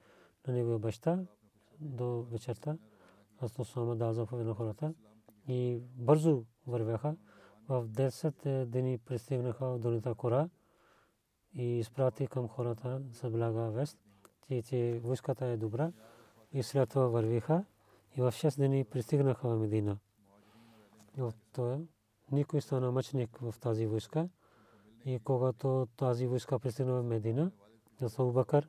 [0.46, 1.24] на него баща
[1.80, 2.78] до вечерта.
[3.40, 4.94] Аз сама дал заповед на хората
[5.48, 7.16] и бързо вървяха.
[7.68, 10.48] В 10 дни пристигнаха от долината Кора
[11.54, 13.98] и изпрати към хората с блага вест,
[14.64, 15.92] че войската е добра
[16.52, 17.64] и след това вървиха
[18.16, 19.98] и в 6 дни пристигнаха в Медина.
[22.32, 24.28] Никой стана мъчник в тази войска.
[25.04, 27.50] И когато тази войска пристигна в Медина,
[28.18, 28.68] Абу Бакър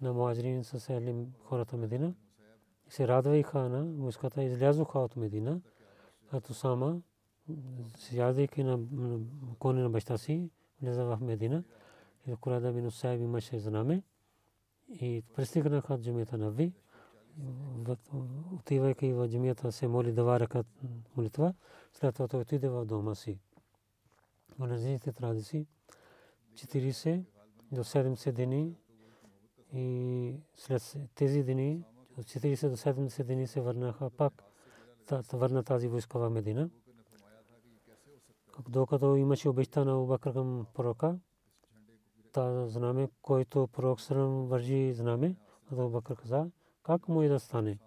[0.00, 2.14] на муаджирин сели хората Медина
[2.88, 5.60] се радваха на войската, излязоха от Медина,
[6.30, 7.00] като сама,
[7.96, 8.78] сядайки на
[9.58, 10.50] коне на баща си,
[10.82, 11.64] влезе в Медина
[12.26, 14.02] и Курада бин Усайб имаше знаме
[14.88, 16.72] и пристигнаха джамията на Ви
[18.52, 20.66] отивайки в джамията се моли два ръкат
[21.16, 21.54] молитва,
[21.92, 23.38] след това той отиде в дома си.
[24.58, 25.66] В различните традиции
[26.54, 27.24] 40
[27.72, 28.76] до 70 дни
[29.72, 31.84] и след тези дни
[32.16, 34.44] от 40 до 70 дни се върнаха пак
[35.32, 36.70] върна тази войска в Медина.
[38.68, 41.18] Докато имаше обещана Убакър към пророка,
[42.32, 45.36] та знаме, който пророк Срам вържи знаме,
[45.72, 46.50] Абу Бакър каза,
[46.82, 47.78] как му и да стане,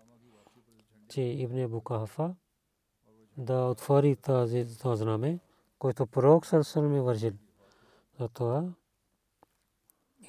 [1.10, 2.36] че Ибн Абу Кахафа
[3.38, 5.40] да отвори тази това знаме,
[5.80, 7.34] който пророк Сърсърм е вържил.
[8.20, 8.74] Затова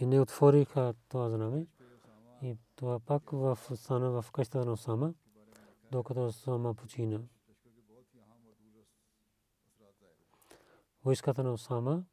[0.01, 1.66] и не отвориха това знаме.
[2.43, 5.14] И това пак в стана в къщата на Осама,
[5.90, 7.20] докато Осама почина.
[11.05, 12.05] Войската на Осама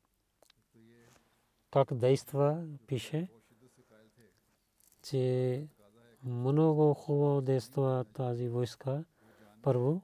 [1.72, 3.30] как действа, пише,
[5.04, 5.68] че
[6.24, 9.06] много хубаво действа тази войска.
[9.62, 10.02] Първо,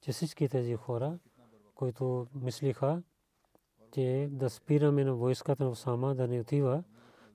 [0.00, 1.18] че всички тези хора,
[1.74, 3.02] които мислиха,
[3.92, 6.84] че да спираме на войската на Осама да не отива,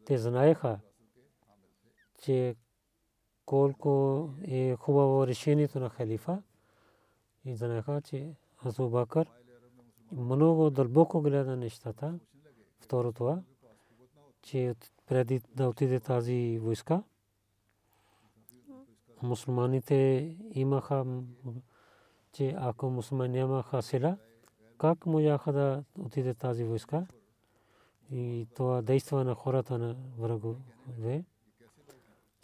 [0.05, 0.79] те знаеха,
[2.23, 2.55] че
[3.45, 6.43] колко е хубаво решението на халифа
[7.45, 9.40] и знаеха, че Азу Бакър
[10.11, 12.19] много дълбоко гледа нещата.
[12.79, 13.41] Второ това,
[14.41, 14.75] че
[15.07, 17.03] преди да отиде тази войска,
[19.21, 19.95] мусулманите
[20.53, 21.05] имаха,
[22.31, 24.17] че ако мусулмани нямаха сила,
[24.77, 27.07] как можаха да отиде тази войска?
[28.11, 31.23] И това действа на хората на врагове,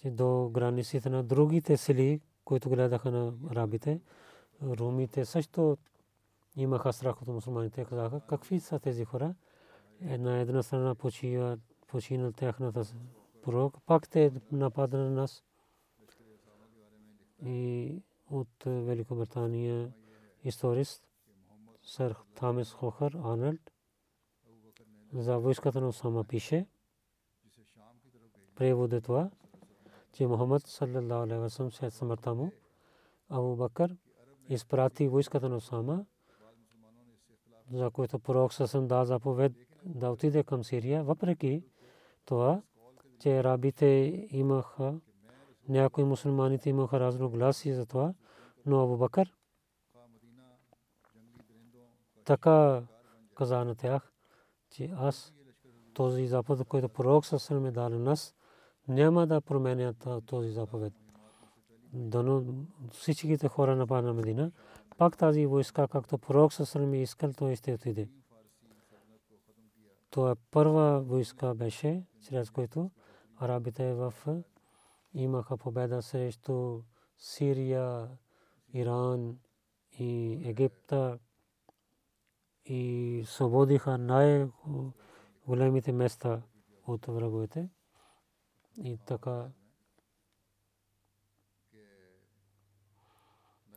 [0.01, 4.01] че до границите на другите сили, които гледаха на арабите,
[4.63, 5.77] румите също
[6.57, 7.85] имаха страх от мусулманите.
[7.85, 9.35] Казаха, какви са тези хора?
[10.01, 10.95] Една една страна
[11.87, 12.83] почина тяхната
[13.41, 15.43] пророк, пак те нападна на нас.
[17.45, 19.93] И от Великобритания
[20.43, 21.07] историст
[21.81, 23.71] сър Тамис Хохър Арнольд
[25.13, 26.67] за войската на Осама пише
[28.55, 29.29] превод е това,
[30.13, 31.49] че Мухаммад саллаллаху на
[37.71, 39.53] за което пророк Сасан да заповед
[39.85, 41.63] да отиде към Сирия, въпреки
[42.25, 42.61] това,
[43.19, 43.85] че арабите
[44.31, 44.99] имаха,
[45.69, 48.13] някои мусулманите имаха разногласие за това,
[48.65, 49.33] но Абу Бакър
[52.27, 52.83] така
[53.35, 54.11] каза на тях,
[54.69, 55.33] че аз
[55.93, 58.35] този заповед, който пророк Сасан ме дал нас,
[58.87, 59.93] няма да променя
[60.25, 60.93] този заповед.
[61.93, 62.43] Дано
[62.91, 64.51] всичките хора нападна Медина,
[64.97, 68.09] пак тази войска, както пророк Сасан ми искал, той ще отиде.
[70.09, 72.91] Това първа войска беше, чрез който
[73.37, 74.13] арабите в
[75.13, 76.81] имаха победа срещу
[77.17, 78.09] Сирия,
[78.73, 79.37] Иран
[79.99, 81.19] и Египта
[82.65, 86.41] и свободиха най-големите места
[86.87, 87.69] от враговете.
[88.83, 89.49] И така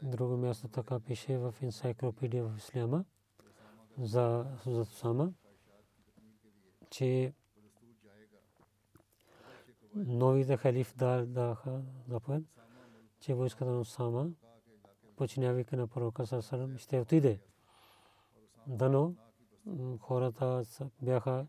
[0.02, 3.04] друго място така пише в енциклопедия в Исляма
[3.98, 4.46] за
[4.84, 5.32] Сама,
[6.90, 7.34] че
[9.94, 10.96] новите халиф
[11.26, 12.44] даха заповед,
[13.20, 14.30] че войската на Сама,
[15.16, 17.40] починявайки на пророка Сасалам, ще отиде
[18.66, 19.14] дано
[20.00, 20.62] хората
[21.02, 21.46] бяха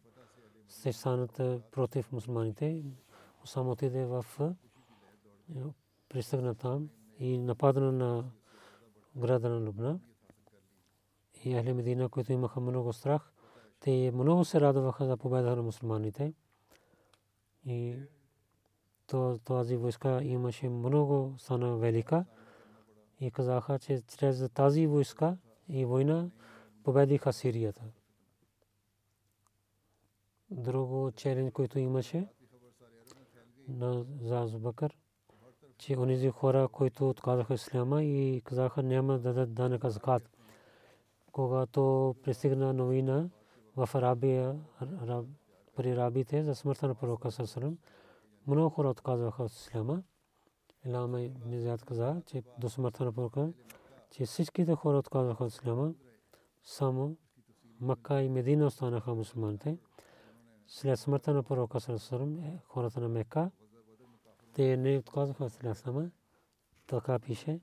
[0.67, 1.33] се станат
[1.71, 2.83] против мусулманите.
[3.45, 4.25] Само отиде в
[6.09, 6.89] пристигна там
[7.19, 8.31] и нападна на
[9.15, 9.99] града на Лубна.
[11.43, 13.33] И Ахли Медина, които имаха много страх,
[13.79, 16.33] те много се радваха за победа на мусулманите.
[17.65, 17.95] И
[19.45, 22.25] тази войска имаше много стана велика.
[23.19, 25.37] И казаха, че чрез тази войска
[25.69, 26.29] и война
[26.83, 27.83] победиха Сирията.
[30.51, 32.27] Друго черен, който имаше
[33.67, 34.97] на Зазбакър,
[35.81, 40.29] че онези хора, които отказаха исляма и казаха няма да дадат данък закат.
[41.31, 43.29] Когато пристигна новина
[43.75, 44.59] в Арабия,
[45.75, 47.77] при арабите за смъртта на пророка Сасалам,
[48.47, 50.03] много хора отказаха от исляма.
[50.85, 53.53] Илама Низят каза, че до смъртта на пророка,
[54.11, 55.93] че всичките хора отказаха от исляма
[56.63, 57.17] само
[57.79, 59.77] Макка и Медина останаха мусулманите.
[60.67, 63.51] След смъртта на пророка Сарасарам, е, хората на Мека,
[64.53, 66.09] те не отказаха от Исляма.
[66.87, 67.59] Така пише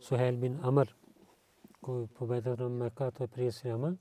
[0.00, 0.96] Сухел бин Амр,
[1.80, 3.96] кой победа на Мека, той при Исляма.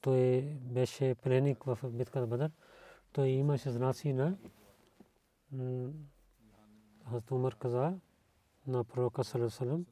[0.00, 2.50] Той беше пленник в битката Бадър.
[3.12, 4.36] Той имаше знаци на
[7.04, 7.94] Хазрат Умар каза
[8.66, 9.86] на пророка Сарасарам,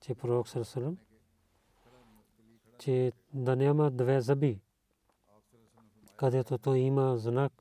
[0.00, 0.98] че пророк Сарасарам
[2.82, 4.60] че да няма две зъби,
[6.16, 7.52] където той има знак.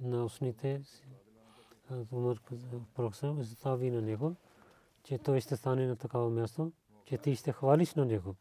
[0.00, 0.82] На устните
[2.12, 2.40] Умар
[2.94, 4.36] Проксам застави на него,
[5.02, 6.72] че той ще стане на такава място,
[7.04, 8.34] че ти ще хвалиш на него.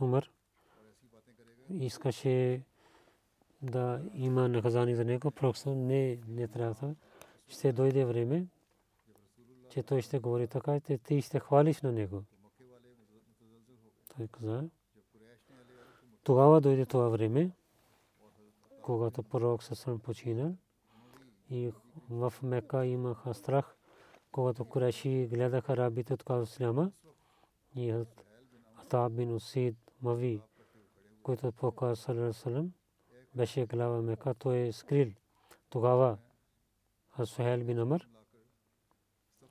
[0.00, 0.30] Умар
[1.70, 2.62] искаше
[3.62, 6.94] да има наказание за него, Проксам не, не трябва
[7.48, 8.46] ще дойде време,
[9.70, 12.22] че той ще говори така, че ти ще хвалиш на него.
[14.16, 14.64] Той каза,
[16.24, 17.50] тогава дойде това време,
[18.86, 20.52] когато пророк съвсем почина
[21.50, 21.72] и
[22.10, 23.76] в Мека имаха страх,
[24.32, 26.92] когато Куреши гледаха рабите от Кавсляма
[27.74, 28.04] и
[28.76, 30.42] Ата бин Усид Мави,
[31.22, 32.72] който пока Салам
[33.34, 35.12] беше глава Мека, той е скрил.
[35.70, 36.18] Тогава
[37.24, 38.08] Сухел бин Амар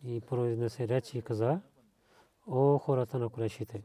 [0.03, 1.61] и произнесе реч и каза,
[2.47, 3.83] о хората на Курешите.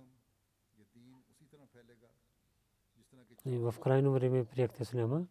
[3.45, 5.27] И в крайно време приехте Исляма,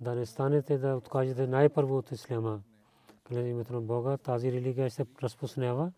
[0.00, 2.62] да не станете да откажете най-първо от Исляма.
[3.28, 5.92] Кледи името на Бога, тази религия се разпространява,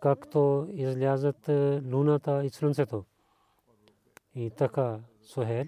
[0.00, 3.04] както излязат е, луната и слънцето.
[4.34, 5.66] И така Сухел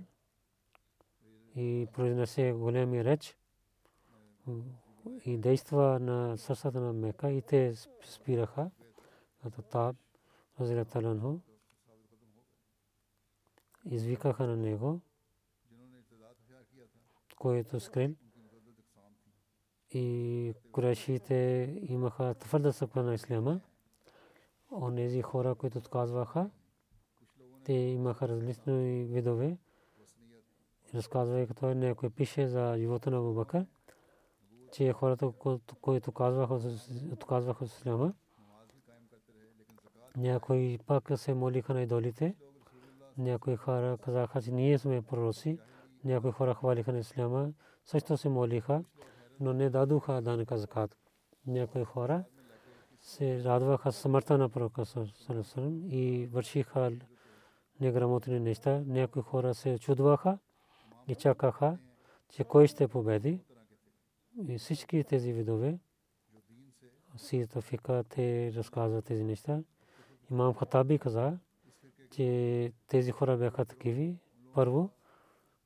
[1.57, 3.37] и произнесе големи реч
[5.25, 8.71] и действа на сърцата на Мека и те спираха.
[9.45, 9.97] Ато Таб,
[10.61, 11.39] Разилаталанху,
[13.85, 15.01] извикаха на него,
[17.41, 18.15] който скрил.
[19.91, 21.35] И курешите
[21.89, 23.61] имаха твърда съква на исляма.
[24.73, 26.51] Онези хора, които отказваха,
[27.65, 29.57] те имаха различни видове.
[30.95, 33.67] Разказвайки това, някой пише за живота на Абубакър
[34.73, 35.33] че хората,
[35.81, 36.11] които
[37.13, 38.15] отказваха от исляма,
[40.17, 42.35] някои пак се молиха на идолите,
[43.19, 45.59] някои хора казаха, че ние сме пророци,
[46.05, 47.53] някои хора хвалиха на исляма,
[47.85, 48.85] също се молиха,
[49.41, 50.97] но не дадоха данъка закат.
[51.47, 52.25] Някои хора
[53.01, 54.85] се радваха смъртта на пророка
[55.89, 56.93] и вършиха
[57.81, 58.83] неграмотни неща.
[58.87, 60.39] Някои хора се чудваха
[61.09, 61.79] и чакаха,
[62.29, 63.41] че кой ще победи.
[64.49, 65.79] И всички тези видове,
[67.17, 69.63] сията фика, те разказват тези неща.
[70.31, 71.39] Имам Хатаби каза,
[72.11, 74.17] че тези хора бяха такиви.
[74.55, 74.91] Първо,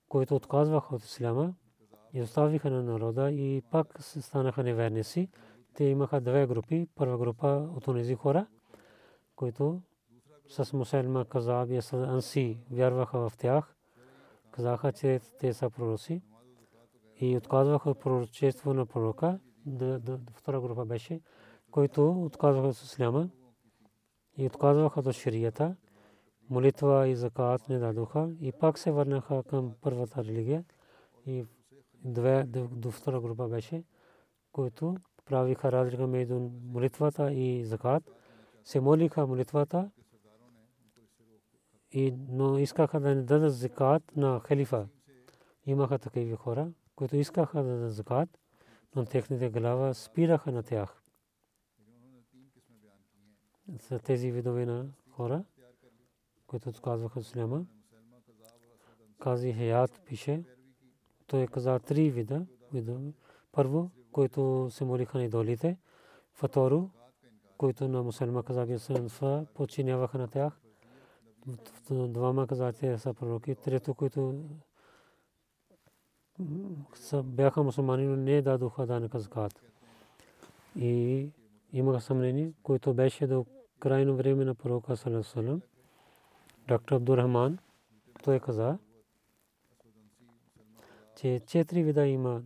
[0.09, 1.55] които отказваха от исляма
[2.13, 5.29] и оставиха на народа и пак станаха неверници.
[5.75, 6.89] Те имаха две групи.
[6.95, 8.47] Първа група от тези хора,
[9.37, 9.83] които
[10.49, 13.77] с Мусельма Казаб и Анси вярваха в тях.
[14.51, 16.23] Казаха, че те са пророци
[17.21, 19.39] и отказваха пророчество на пророка.
[20.35, 21.21] Втора група беше,
[21.71, 23.29] които отказваха от исляма
[24.37, 25.77] и отказваха от ширията.
[26.51, 30.65] Молитва и закат не дадоха и пак се върнаха към първата религия.
[31.27, 31.45] И
[32.05, 33.85] две, до втора група беше,
[34.53, 38.03] които правиха разлика между молитвата и закат.
[38.65, 39.91] Се молиха молитвата,
[41.93, 44.89] и, но искаха да не дадат закат на халифа.
[45.67, 48.29] Имаха такива хора които искаха да дадат закат,
[48.95, 51.03] но техните глава спираха на тях.
[53.69, 55.45] За тези видове на хора,
[56.55, 57.67] които отказваха Исляма,
[59.21, 60.45] Кази Хаят пише,
[61.27, 62.47] той каза три вида.
[63.53, 65.79] Първо, които се молиха на идолите.
[66.33, 66.91] Второ,
[67.59, 70.61] които на мусульма казаки Сенфа починяваха на тях.
[71.91, 73.55] Двама казати са пророки.
[73.55, 74.45] Трето, които
[77.25, 79.63] бяха мусулмани, но не дадоха данъка закат.
[80.77, 81.29] И
[81.73, 83.47] имаха съмнение, което беше до
[83.81, 85.63] крайно време на пророка Салам.
[86.69, 87.59] Доктор Абдурахман,
[88.23, 88.79] той каза,
[91.17, 92.43] че четири вида има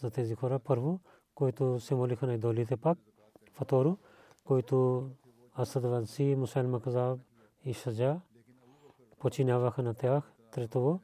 [0.00, 0.58] за тези хора.
[0.58, 1.00] Първо,
[1.34, 2.98] който се молиха на идолите пак.
[3.52, 3.98] Второ,
[4.44, 5.08] който
[5.58, 7.20] Асад Ванси, Мусалма Казаб
[7.64, 8.20] и Шаджа,
[9.18, 10.32] починяваха на тях.
[10.50, 11.00] Трето,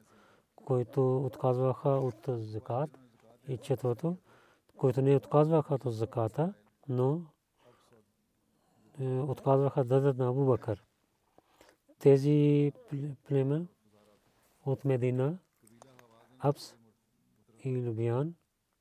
[0.56, 2.90] които отказваха от закат
[3.48, 4.16] и четвърто,
[4.76, 6.54] които не отказваха от заката,
[6.88, 7.22] но
[9.00, 10.87] отказваха да дадат на Абу Бакър.
[11.98, 12.72] Тези
[13.28, 13.66] племе
[14.66, 15.38] от Медина,
[16.38, 16.74] Абс
[17.64, 18.34] и Лубиян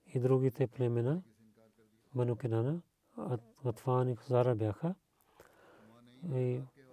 [0.06, 1.22] и другите племена,
[2.14, 2.82] Манукинана,
[3.66, 4.96] Атфан и Хазара бяха.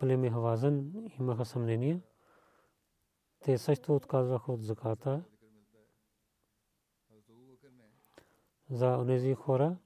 [0.01, 2.01] Племе Хавазан имаха съмнения–
[3.45, 5.25] те също отказваха от заката
[8.71, 9.77] за тези хора,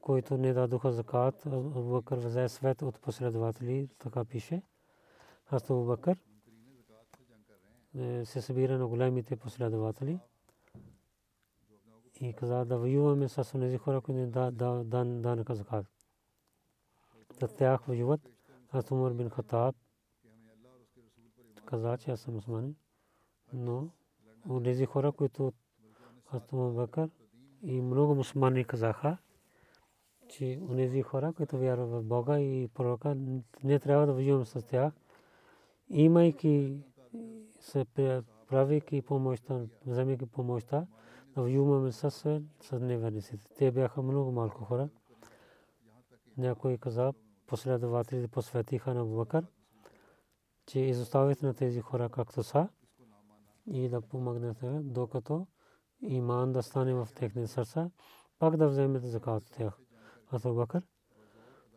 [0.00, 1.46] които не дадоха закат.
[1.46, 4.62] Абу Бакър взе свет от последователи, така пише.
[5.52, 6.18] Аз Абу Бакър
[7.98, 10.18] е, се събира на големите последователи
[12.20, 14.26] и каза да воюваме с тези хора, които
[15.20, 15.86] данъка закат.
[17.40, 18.20] За тях воюват.
[18.72, 19.76] Аз Умар бин Хатаб
[21.70, 22.76] каза, че аз съм мусулманин,
[23.52, 23.88] но
[24.48, 25.52] от тези хора, които
[26.30, 27.10] Хастум Бакър
[27.62, 29.18] и много мусулмани казаха,
[30.28, 33.16] че онези хора, които вярват в Бога и пророка,
[33.64, 34.92] не трябва да воюваме с тях,
[35.90, 36.82] имайки
[37.60, 37.84] се
[38.48, 40.86] правейки помощта, вземайки помощта,
[41.34, 42.10] да воюваме с,
[42.60, 43.46] с неверниците.
[43.58, 44.88] Те бяха много малко хора.
[46.36, 47.12] Някой каза,
[47.46, 49.46] последователите посветиха на Бакър,
[50.66, 52.68] че изоставите на тези хора както са
[53.66, 55.46] и да помогнете, докато
[56.02, 57.90] иман да стане в техните сърца,
[58.38, 59.78] пак да вземете закат от тях.
[60.30, 60.86] Абу Бакър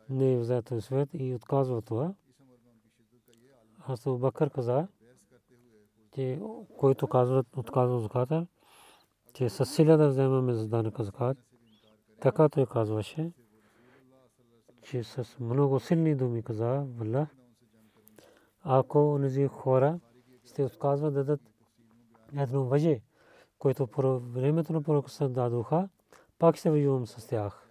[0.10, 2.14] не е взел този свет и отказва това.
[3.88, 4.88] Абу Бакър каза,
[6.16, 6.42] че
[6.78, 8.48] който казва отказва заката,
[9.34, 11.38] че със сила да вземаме за данъка закат.
[12.22, 13.32] Така той казваше,
[14.82, 17.30] че с много силни думи каза, Валлах,
[18.62, 20.00] ако онези хора
[20.46, 21.42] ще отказват да дадат
[22.38, 23.02] едно въже,
[23.60, 25.90] което по времето на пророка се дадоха,
[26.40, 27.70] пак ще воювам с тях.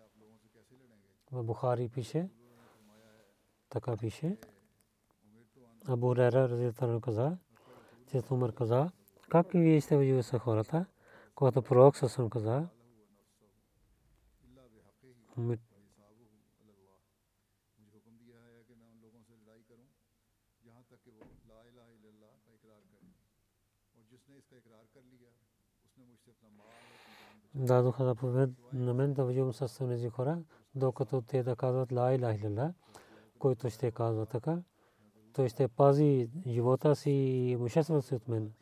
[1.33, 2.29] В Бухари пише,
[3.69, 4.37] така пише.
[5.89, 7.37] Абу Рера разитарно каза,
[8.11, 8.91] че Умар каза,
[9.29, 10.87] как вие ще воювате с хората,
[11.35, 12.69] когато пророк съсъм каза,
[27.55, 30.39] дадоха заповед на мен да воювам с тези хора,
[30.75, 32.75] докато те да казват ла иляха илlallah,
[33.39, 34.63] който ще казва така,
[35.33, 38.53] той ще пази живота си и имуществото си от мен.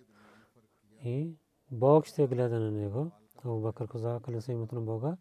[1.04, 1.34] И
[1.70, 3.10] Бог ще гледа на него.
[3.44, 5.16] Абу Бакър каза, къде се името на Бога,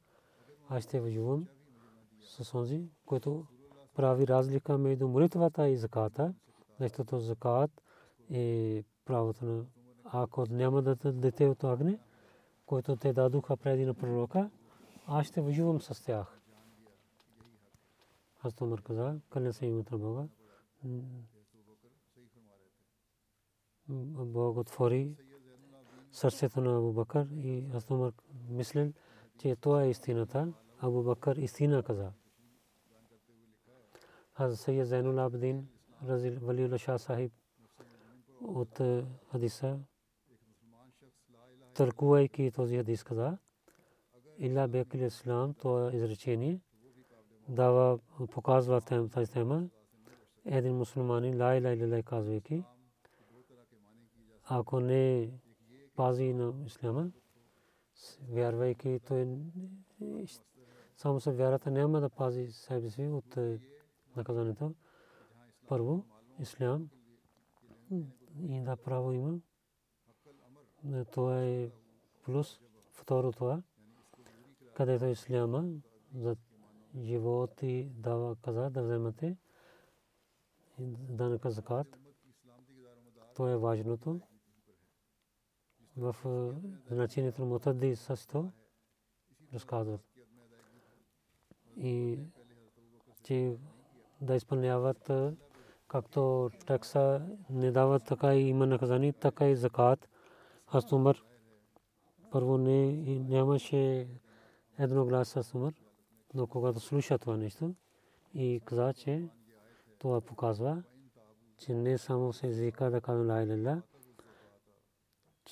[0.70, 1.48] аз ще воювам
[2.22, 3.46] с онзи, който
[3.96, 6.34] прави разлика между молитвата и заката,
[6.80, 7.72] защото закат
[8.32, 9.66] е правото на
[10.12, 12.00] ако няма да дете от огне,
[12.66, 14.50] който те дадоха преди на пророка,
[15.08, 16.42] аз ще воювам с тях.
[18.44, 19.20] Аз Умар каза,
[19.52, 20.28] се името на Бога.
[23.90, 25.16] Бог отвори
[26.12, 28.14] сърцето на Абу Бакър и аз Умар
[28.50, 28.94] мислил,
[29.38, 30.54] че това е истината.
[30.80, 32.12] Абу Бакър истина каза.
[34.36, 35.68] Аз Сайя Зайнул Абдин,
[36.42, 37.34] Валиула Шах Сахиб
[38.42, 38.82] от
[39.32, 39.80] хадиса
[41.80, 43.38] тълкувайки този хадис каза,
[44.38, 46.60] Илля Бекил Ислам, това изречение,
[47.48, 48.00] дава,
[48.32, 49.64] показва тази тема.
[50.46, 52.64] Един мусулманин, ла иля иля казвайки,
[54.50, 55.32] ако не
[55.96, 57.12] пази на исляма,
[58.30, 59.28] вярвайки, той
[60.98, 63.38] само се вярата няма да пази себе си от
[64.16, 64.76] наказанието.
[65.68, 66.06] Първо,
[66.40, 66.90] ислям
[68.48, 69.40] и да право има
[71.12, 71.72] това е
[72.24, 72.60] плюс.
[72.92, 73.64] Второ това,
[74.74, 75.66] където исляма
[76.16, 76.36] за
[77.02, 79.38] живот и дава каза да вземате
[81.10, 82.00] данъка закат.
[83.36, 84.22] Това е важното.
[86.00, 86.16] В
[86.92, 88.52] значението на мутадди също
[89.54, 90.02] разказват.
[91.78, 92.20] И
[93.24, 93.58] че
[94.22, 95.12] да изпълняват
[95.88, 100.10] както такса не дават така и има наказание, така и закат.
[100.68, 101.24] Аз Умар
[102.32, 104.08] първо не нямаше
[104.78, 105.74] едно глас с Умар,
[106.34, 107.76] но когато слуша това нещо
[108.34, 109.30] и каза, че
[109.98, 110.84] това показва,
[111.58, 113.82] че не само се езика да казвам ла иля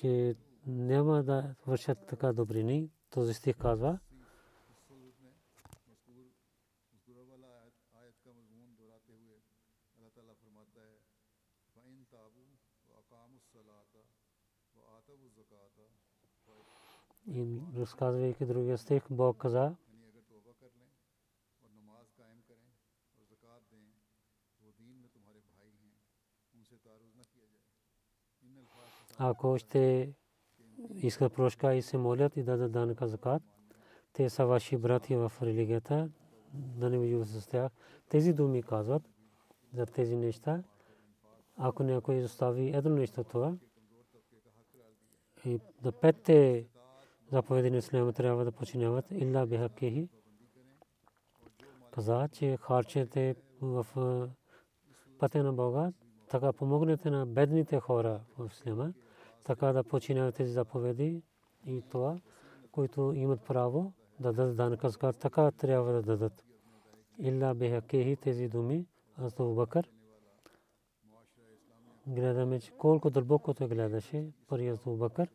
[0.00, 0.36] че
[0.66, 2.90] няма да вършат така добрини.
[3.10, 3.98] Този стих казва,
[17.30, 19.76] И разказвайки другия стих, Бог каза,
[29.18, 30.12] ако ще
[30.94, 33.42] искат прошка и се молят и дадат данъка закат,
[34.12, 36.10] те са ваши братия в религията,
[36.54, 37.72] да не воюват с тях.
[38.08, 39.02] Тези думи казват
[39.74, 40.62] за тези неща.
[41.56, 43.56] Ако някой изостави едно нещо това,
[45.44, 46.66] и да петте
[47.32, 50.08] заповеди на Исляма трябва да починяват илла бихакихи.
[51.90, 53.86] Каза, че харчете в
[55.18, 55.92] пътя на Бога,
[56.30, 58.92] така помогнете на бедните хора в Исляма,
[59.48, 61.22] така да починяват тези заповеди
[61.66, 62.20] и това,
[62.72, 66.44] които имат право да дадат данъка закат, така трябва да дадат.
[67.18, 68.86] Илла бихакихи тези думи,
[69.16, 69.90] аз Бакър.
[72.06, 75.28] Гледаме, че колко дълбоко той гледаше, първи Абу Бакър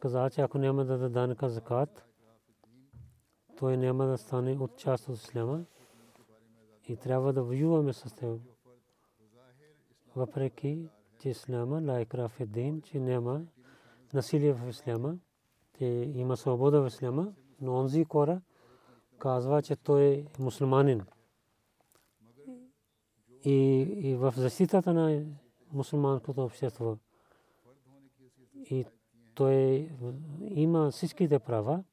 [0.00, 2.06] каза, че ако няма да даде данъка закат,
[3.58, 5.64] той няма да стане от част от исляма
[6.88, 8.40] и трябва да воюваме с него.
[10.16, 10.88] Въпреки,
[11.22, 13.42] че исляма, лайкра в един, че няма
[14.14, 15.16] насилие в исляма,
[15.78, 18.40] че има свобода в исляма, но онзи кора
[19.18, 21.02] казва, че той е мусулманин.
[23.44, 23.52] И,
[23.98, 25.24] и в защитата на
[25.72, 26.96] мусулманското общество.
[28.54, 28.84] И
[29.34, 29.90] той
[30.50, 31.84] има всичките права,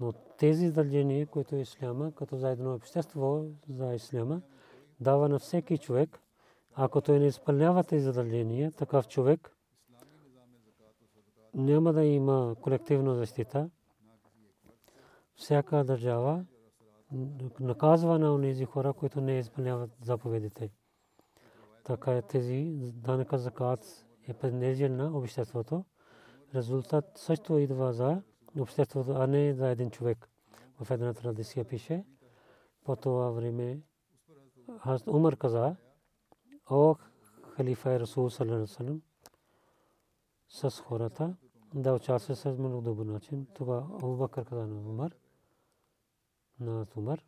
[0.00, 4.42] но тези задължения, които е исляма, като за едно общество, за исляма,
[5.00, 6.20] дава на всеки човек,
[6.78, 9.56] ако той не изпълнява тези задължения, такъв човек
[11.54, 13.70] няма да има колективна защита.
[15.34, 16.44] Всяка държава
[17.60, 20.70] наказва на тези хора, които не изпълняват заповедите.
[21.84, 25.84] Така е тези данъка закат е преднежен на обществото.
[26.54, 28.22] Резултат също идва за
[28.60, 30.28] обществото, а не за един човек.
[30.80, 32.04] В една традиция пише,
[32.84, 33.80] по това време
[35.06, 35.76] Умар каза,
[36.70, 36.96] о
[37.54, 39.00] халифа Расул саллалаху
[40.48, 41.36] с хората
[41.74, 43.46] да участва с много добър начин.
[43.54, 45.12] Това Абу Бакър каза на Умар,
[46.60, 47.24] на Умар.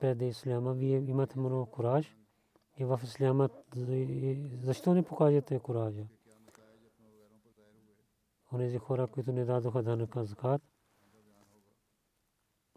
[0.00, 2.16] Преди Исляма вие имате много кураж
[2.78, 3.48] и в Исляма
[4.62, 6.06] защо не покажете куража?
[8.52, 10.62] онези хора, които не дадоха данъка закат,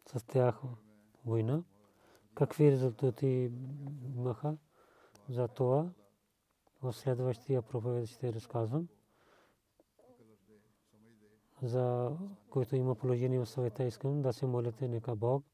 [0.06, 0.62] с тях
[1.26, 1.64] война.
[2.40, 3.52] Какви резултати
[4.16, 4.58] имаха
[5.30, 5.90] за това?
[6.82, 8.88] В следващия проповед ще разказвам.
[11.62, 12.12] За
[12.50, 15.46] който има положение в съвета, искам да се молите нека Бог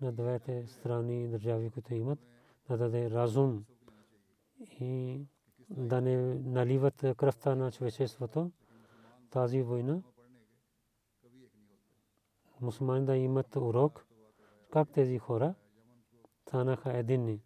[0.00, 2.18] на двете страни държави, които имат,
[2.68, 3.64] да даде разум
[4.80, 5.20] и
[5.70, 8.50] да не наливат кръвта на човечеството
[9.30, 10.02] тази война
[12.60, 14.06] мусулмани да имат урок
[14.72, 15.54] как тези хора
[16.48, 17.40] станаха единни.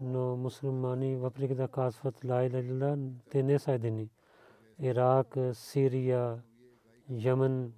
[0.00, 2.98] Но мусулмани, въпреки да казват ла иля
[3.30, 4.10] те не са единни.
[4.78, 6.42] Ирак, Сирия,
[7.10, 7.72] Йемен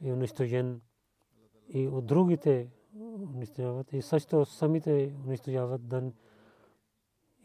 [0.00, 0.80] и унищожен
[1.68, 2.68] и от другите
[3.34, 6.02] унищожават и също самите унищожават да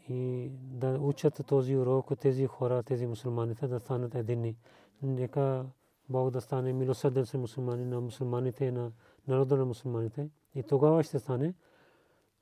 [0.08, 4.56] и да учат този урок тези хора, тези мусулманите да станат единни.
[5.02, 5.66] Нека
[6.08, 8.92] Бог да стане милосърден с мусулмани на мусулманите на
[9.28, 10.30] народа на мусулманите.
[10.54, 11.54] И тогава ще стане,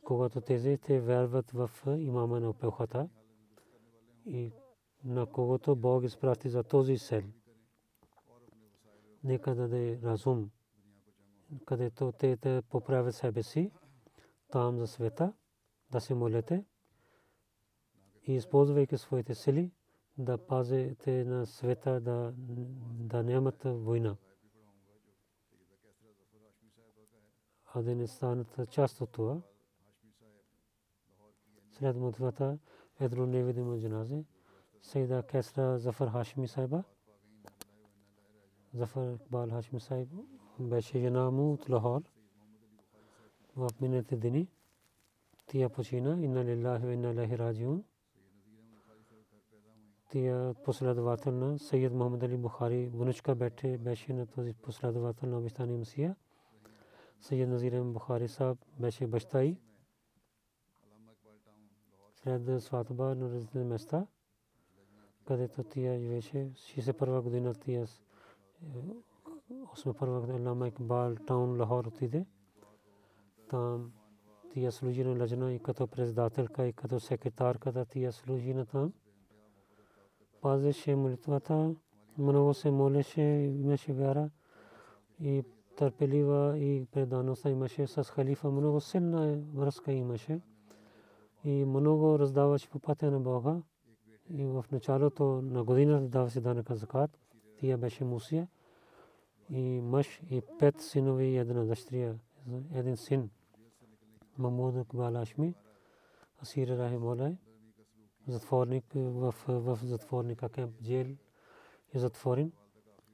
[0.05, 3.09] когато тези те вярват в имама на пехота
[4.27, 4.53] и
[5.05, 7.23] на когото Бог изпрати за този сел.
[9.25, 10.51] Нека да даде разум,
[11.67, 13.71] където те те поправят себе си,
[14.51, 15.33] там за света,
[15.91, 16.65] да се молете
[18.27, 19.71] и използвайки своите сили,
[20.19, 22.35] да пазите на света да,
[22.99, 24.17] да нямат война.
[27.75, 29.41] А да не станат част от това.
[31.81, 32.59] След молитвата
[33.01, 34.25] едро невидимо джаназе.
[34.83, 36.85] Сейда Кесра Зафар Хашми Сайба.
[38.75, 40.09] Зафар Бал Хашми Сайб
[40.59, 42.03] беше жена му от Лахор.
[43.57, 44.49] В миналите дни
[45.47, 46.25] тия почина.
[46.25, 47.85] Инна лиллахи ва инна илайхи раджиун
[50.11, 55.79] тия последовател на Съйед Мохамед Али Бухари внучка бете беше на този последовател на обещания
[55.79, 56.17] Месия.
[57.21, 59.57] Съйед Назир Бухари саб беше баща и
[62.23, 64.07] след сватба на различни места,
[65.27, 67.87] където тия живеше 61 година тия
[69.51, 72.27] 81 година Алама Икбал таун Лахор отиде.
[73.49, 73.93] Там
[74.53, 78.93] тия служи на лъжна и като председателка и като секретарка тия служи на там
[80.41, 81.75] пазеше молитвата,
[82.19, 83.23] много се молеше,
[83.61, 84.31] имаше вяра
[85.21, 85.45] и
[85.77, 90.41] търпелива и преданост имаше с халифа, много силна връзка имаше
[91.45, 93.63] и много раздаваше по пътя на Бога.
[94.31, 97.11] И в началото на годината даваше данъка закат.
[97.59, 98.49] Тия беше мусия.
[99.51, 102.15] И мъж и пет синови и една дъщеря.
[102.75, 103.31] Един син.
[104.39, 105.55] Мамуд Кбалашми.
[106.43, 107.37] Асир Рахимолай
[108.31, 111.07] затворник в, в затворника кемп джел
[111.95, 112.53] е затворен.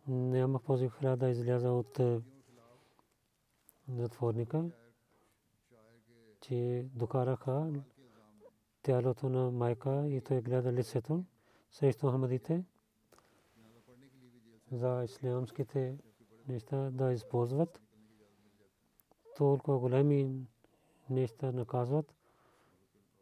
[0.09, 2.01] Няма позив храда да изляза от
[3.89, 4.70] затворника,
[6.41, 7.72] че докараха
[8.87, 11.24] тялото на майка и той гледа лицето
[11.70, 12.64] срещу Хамадите
[14.72, 15.99] за ислямските
[16.49, 17.80] неща да използват.
[19.37, 20.47] Толкова големи
[21.11, 22.14] неща наказват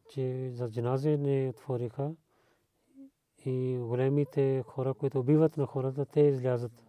[0.08, 2.14] че за джаназе не отвориха
[3.44, 6.84] и големите хора, които убиват на хората, те излязат.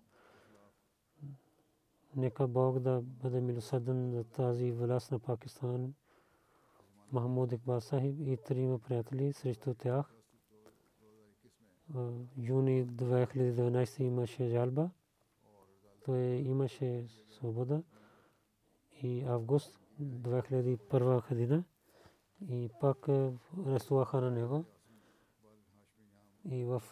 [2.16, 5.94] Нека Бог да бъде милосърден за тази власт на Пакистан.
[7.16, 10.14] Махмуд Икбал Сахиб и трима приятели срещу тях.
[12.36, 14.92] Юни 2012 имаше жалба.
[16.06, 17.84] Той имаше свобода.
[19.02, 21.64] И август 2001 година.
[22.50, 23.10] И пак
[23.66, 24.66] арестуваха на него.
[26.44, 26.84] И в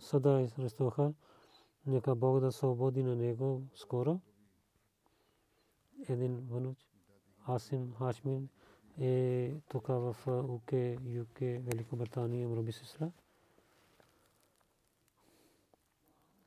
[0.00, 1.14] съда арестуваха.
[1.86, 4.20] Нека Бог да свободи на него скоро.
[6.08, 6.78] Един вануч,
[7.46, 8.48] Асим Хашмин
[8.99, 10.71] е тук в УК,
[11.05, 13.11] ЮК, Великобритания, Мроби сестра.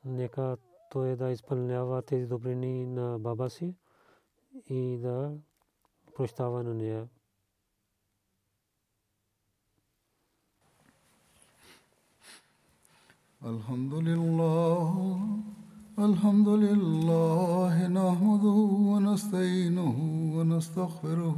[0.05, 0.57] Нека
[0.91, 3.75] той да изпълнява тези добрини на баба си
[4.69, 5.33] и да
[6.15, 7.07] прощава на нея.
[13.45, 15.19] الحمد لله
[15.99, 18.59] الحمد لله نحمده
[18.91, 19.95] ونستعينه
[20.35, 21.37] ونستغفره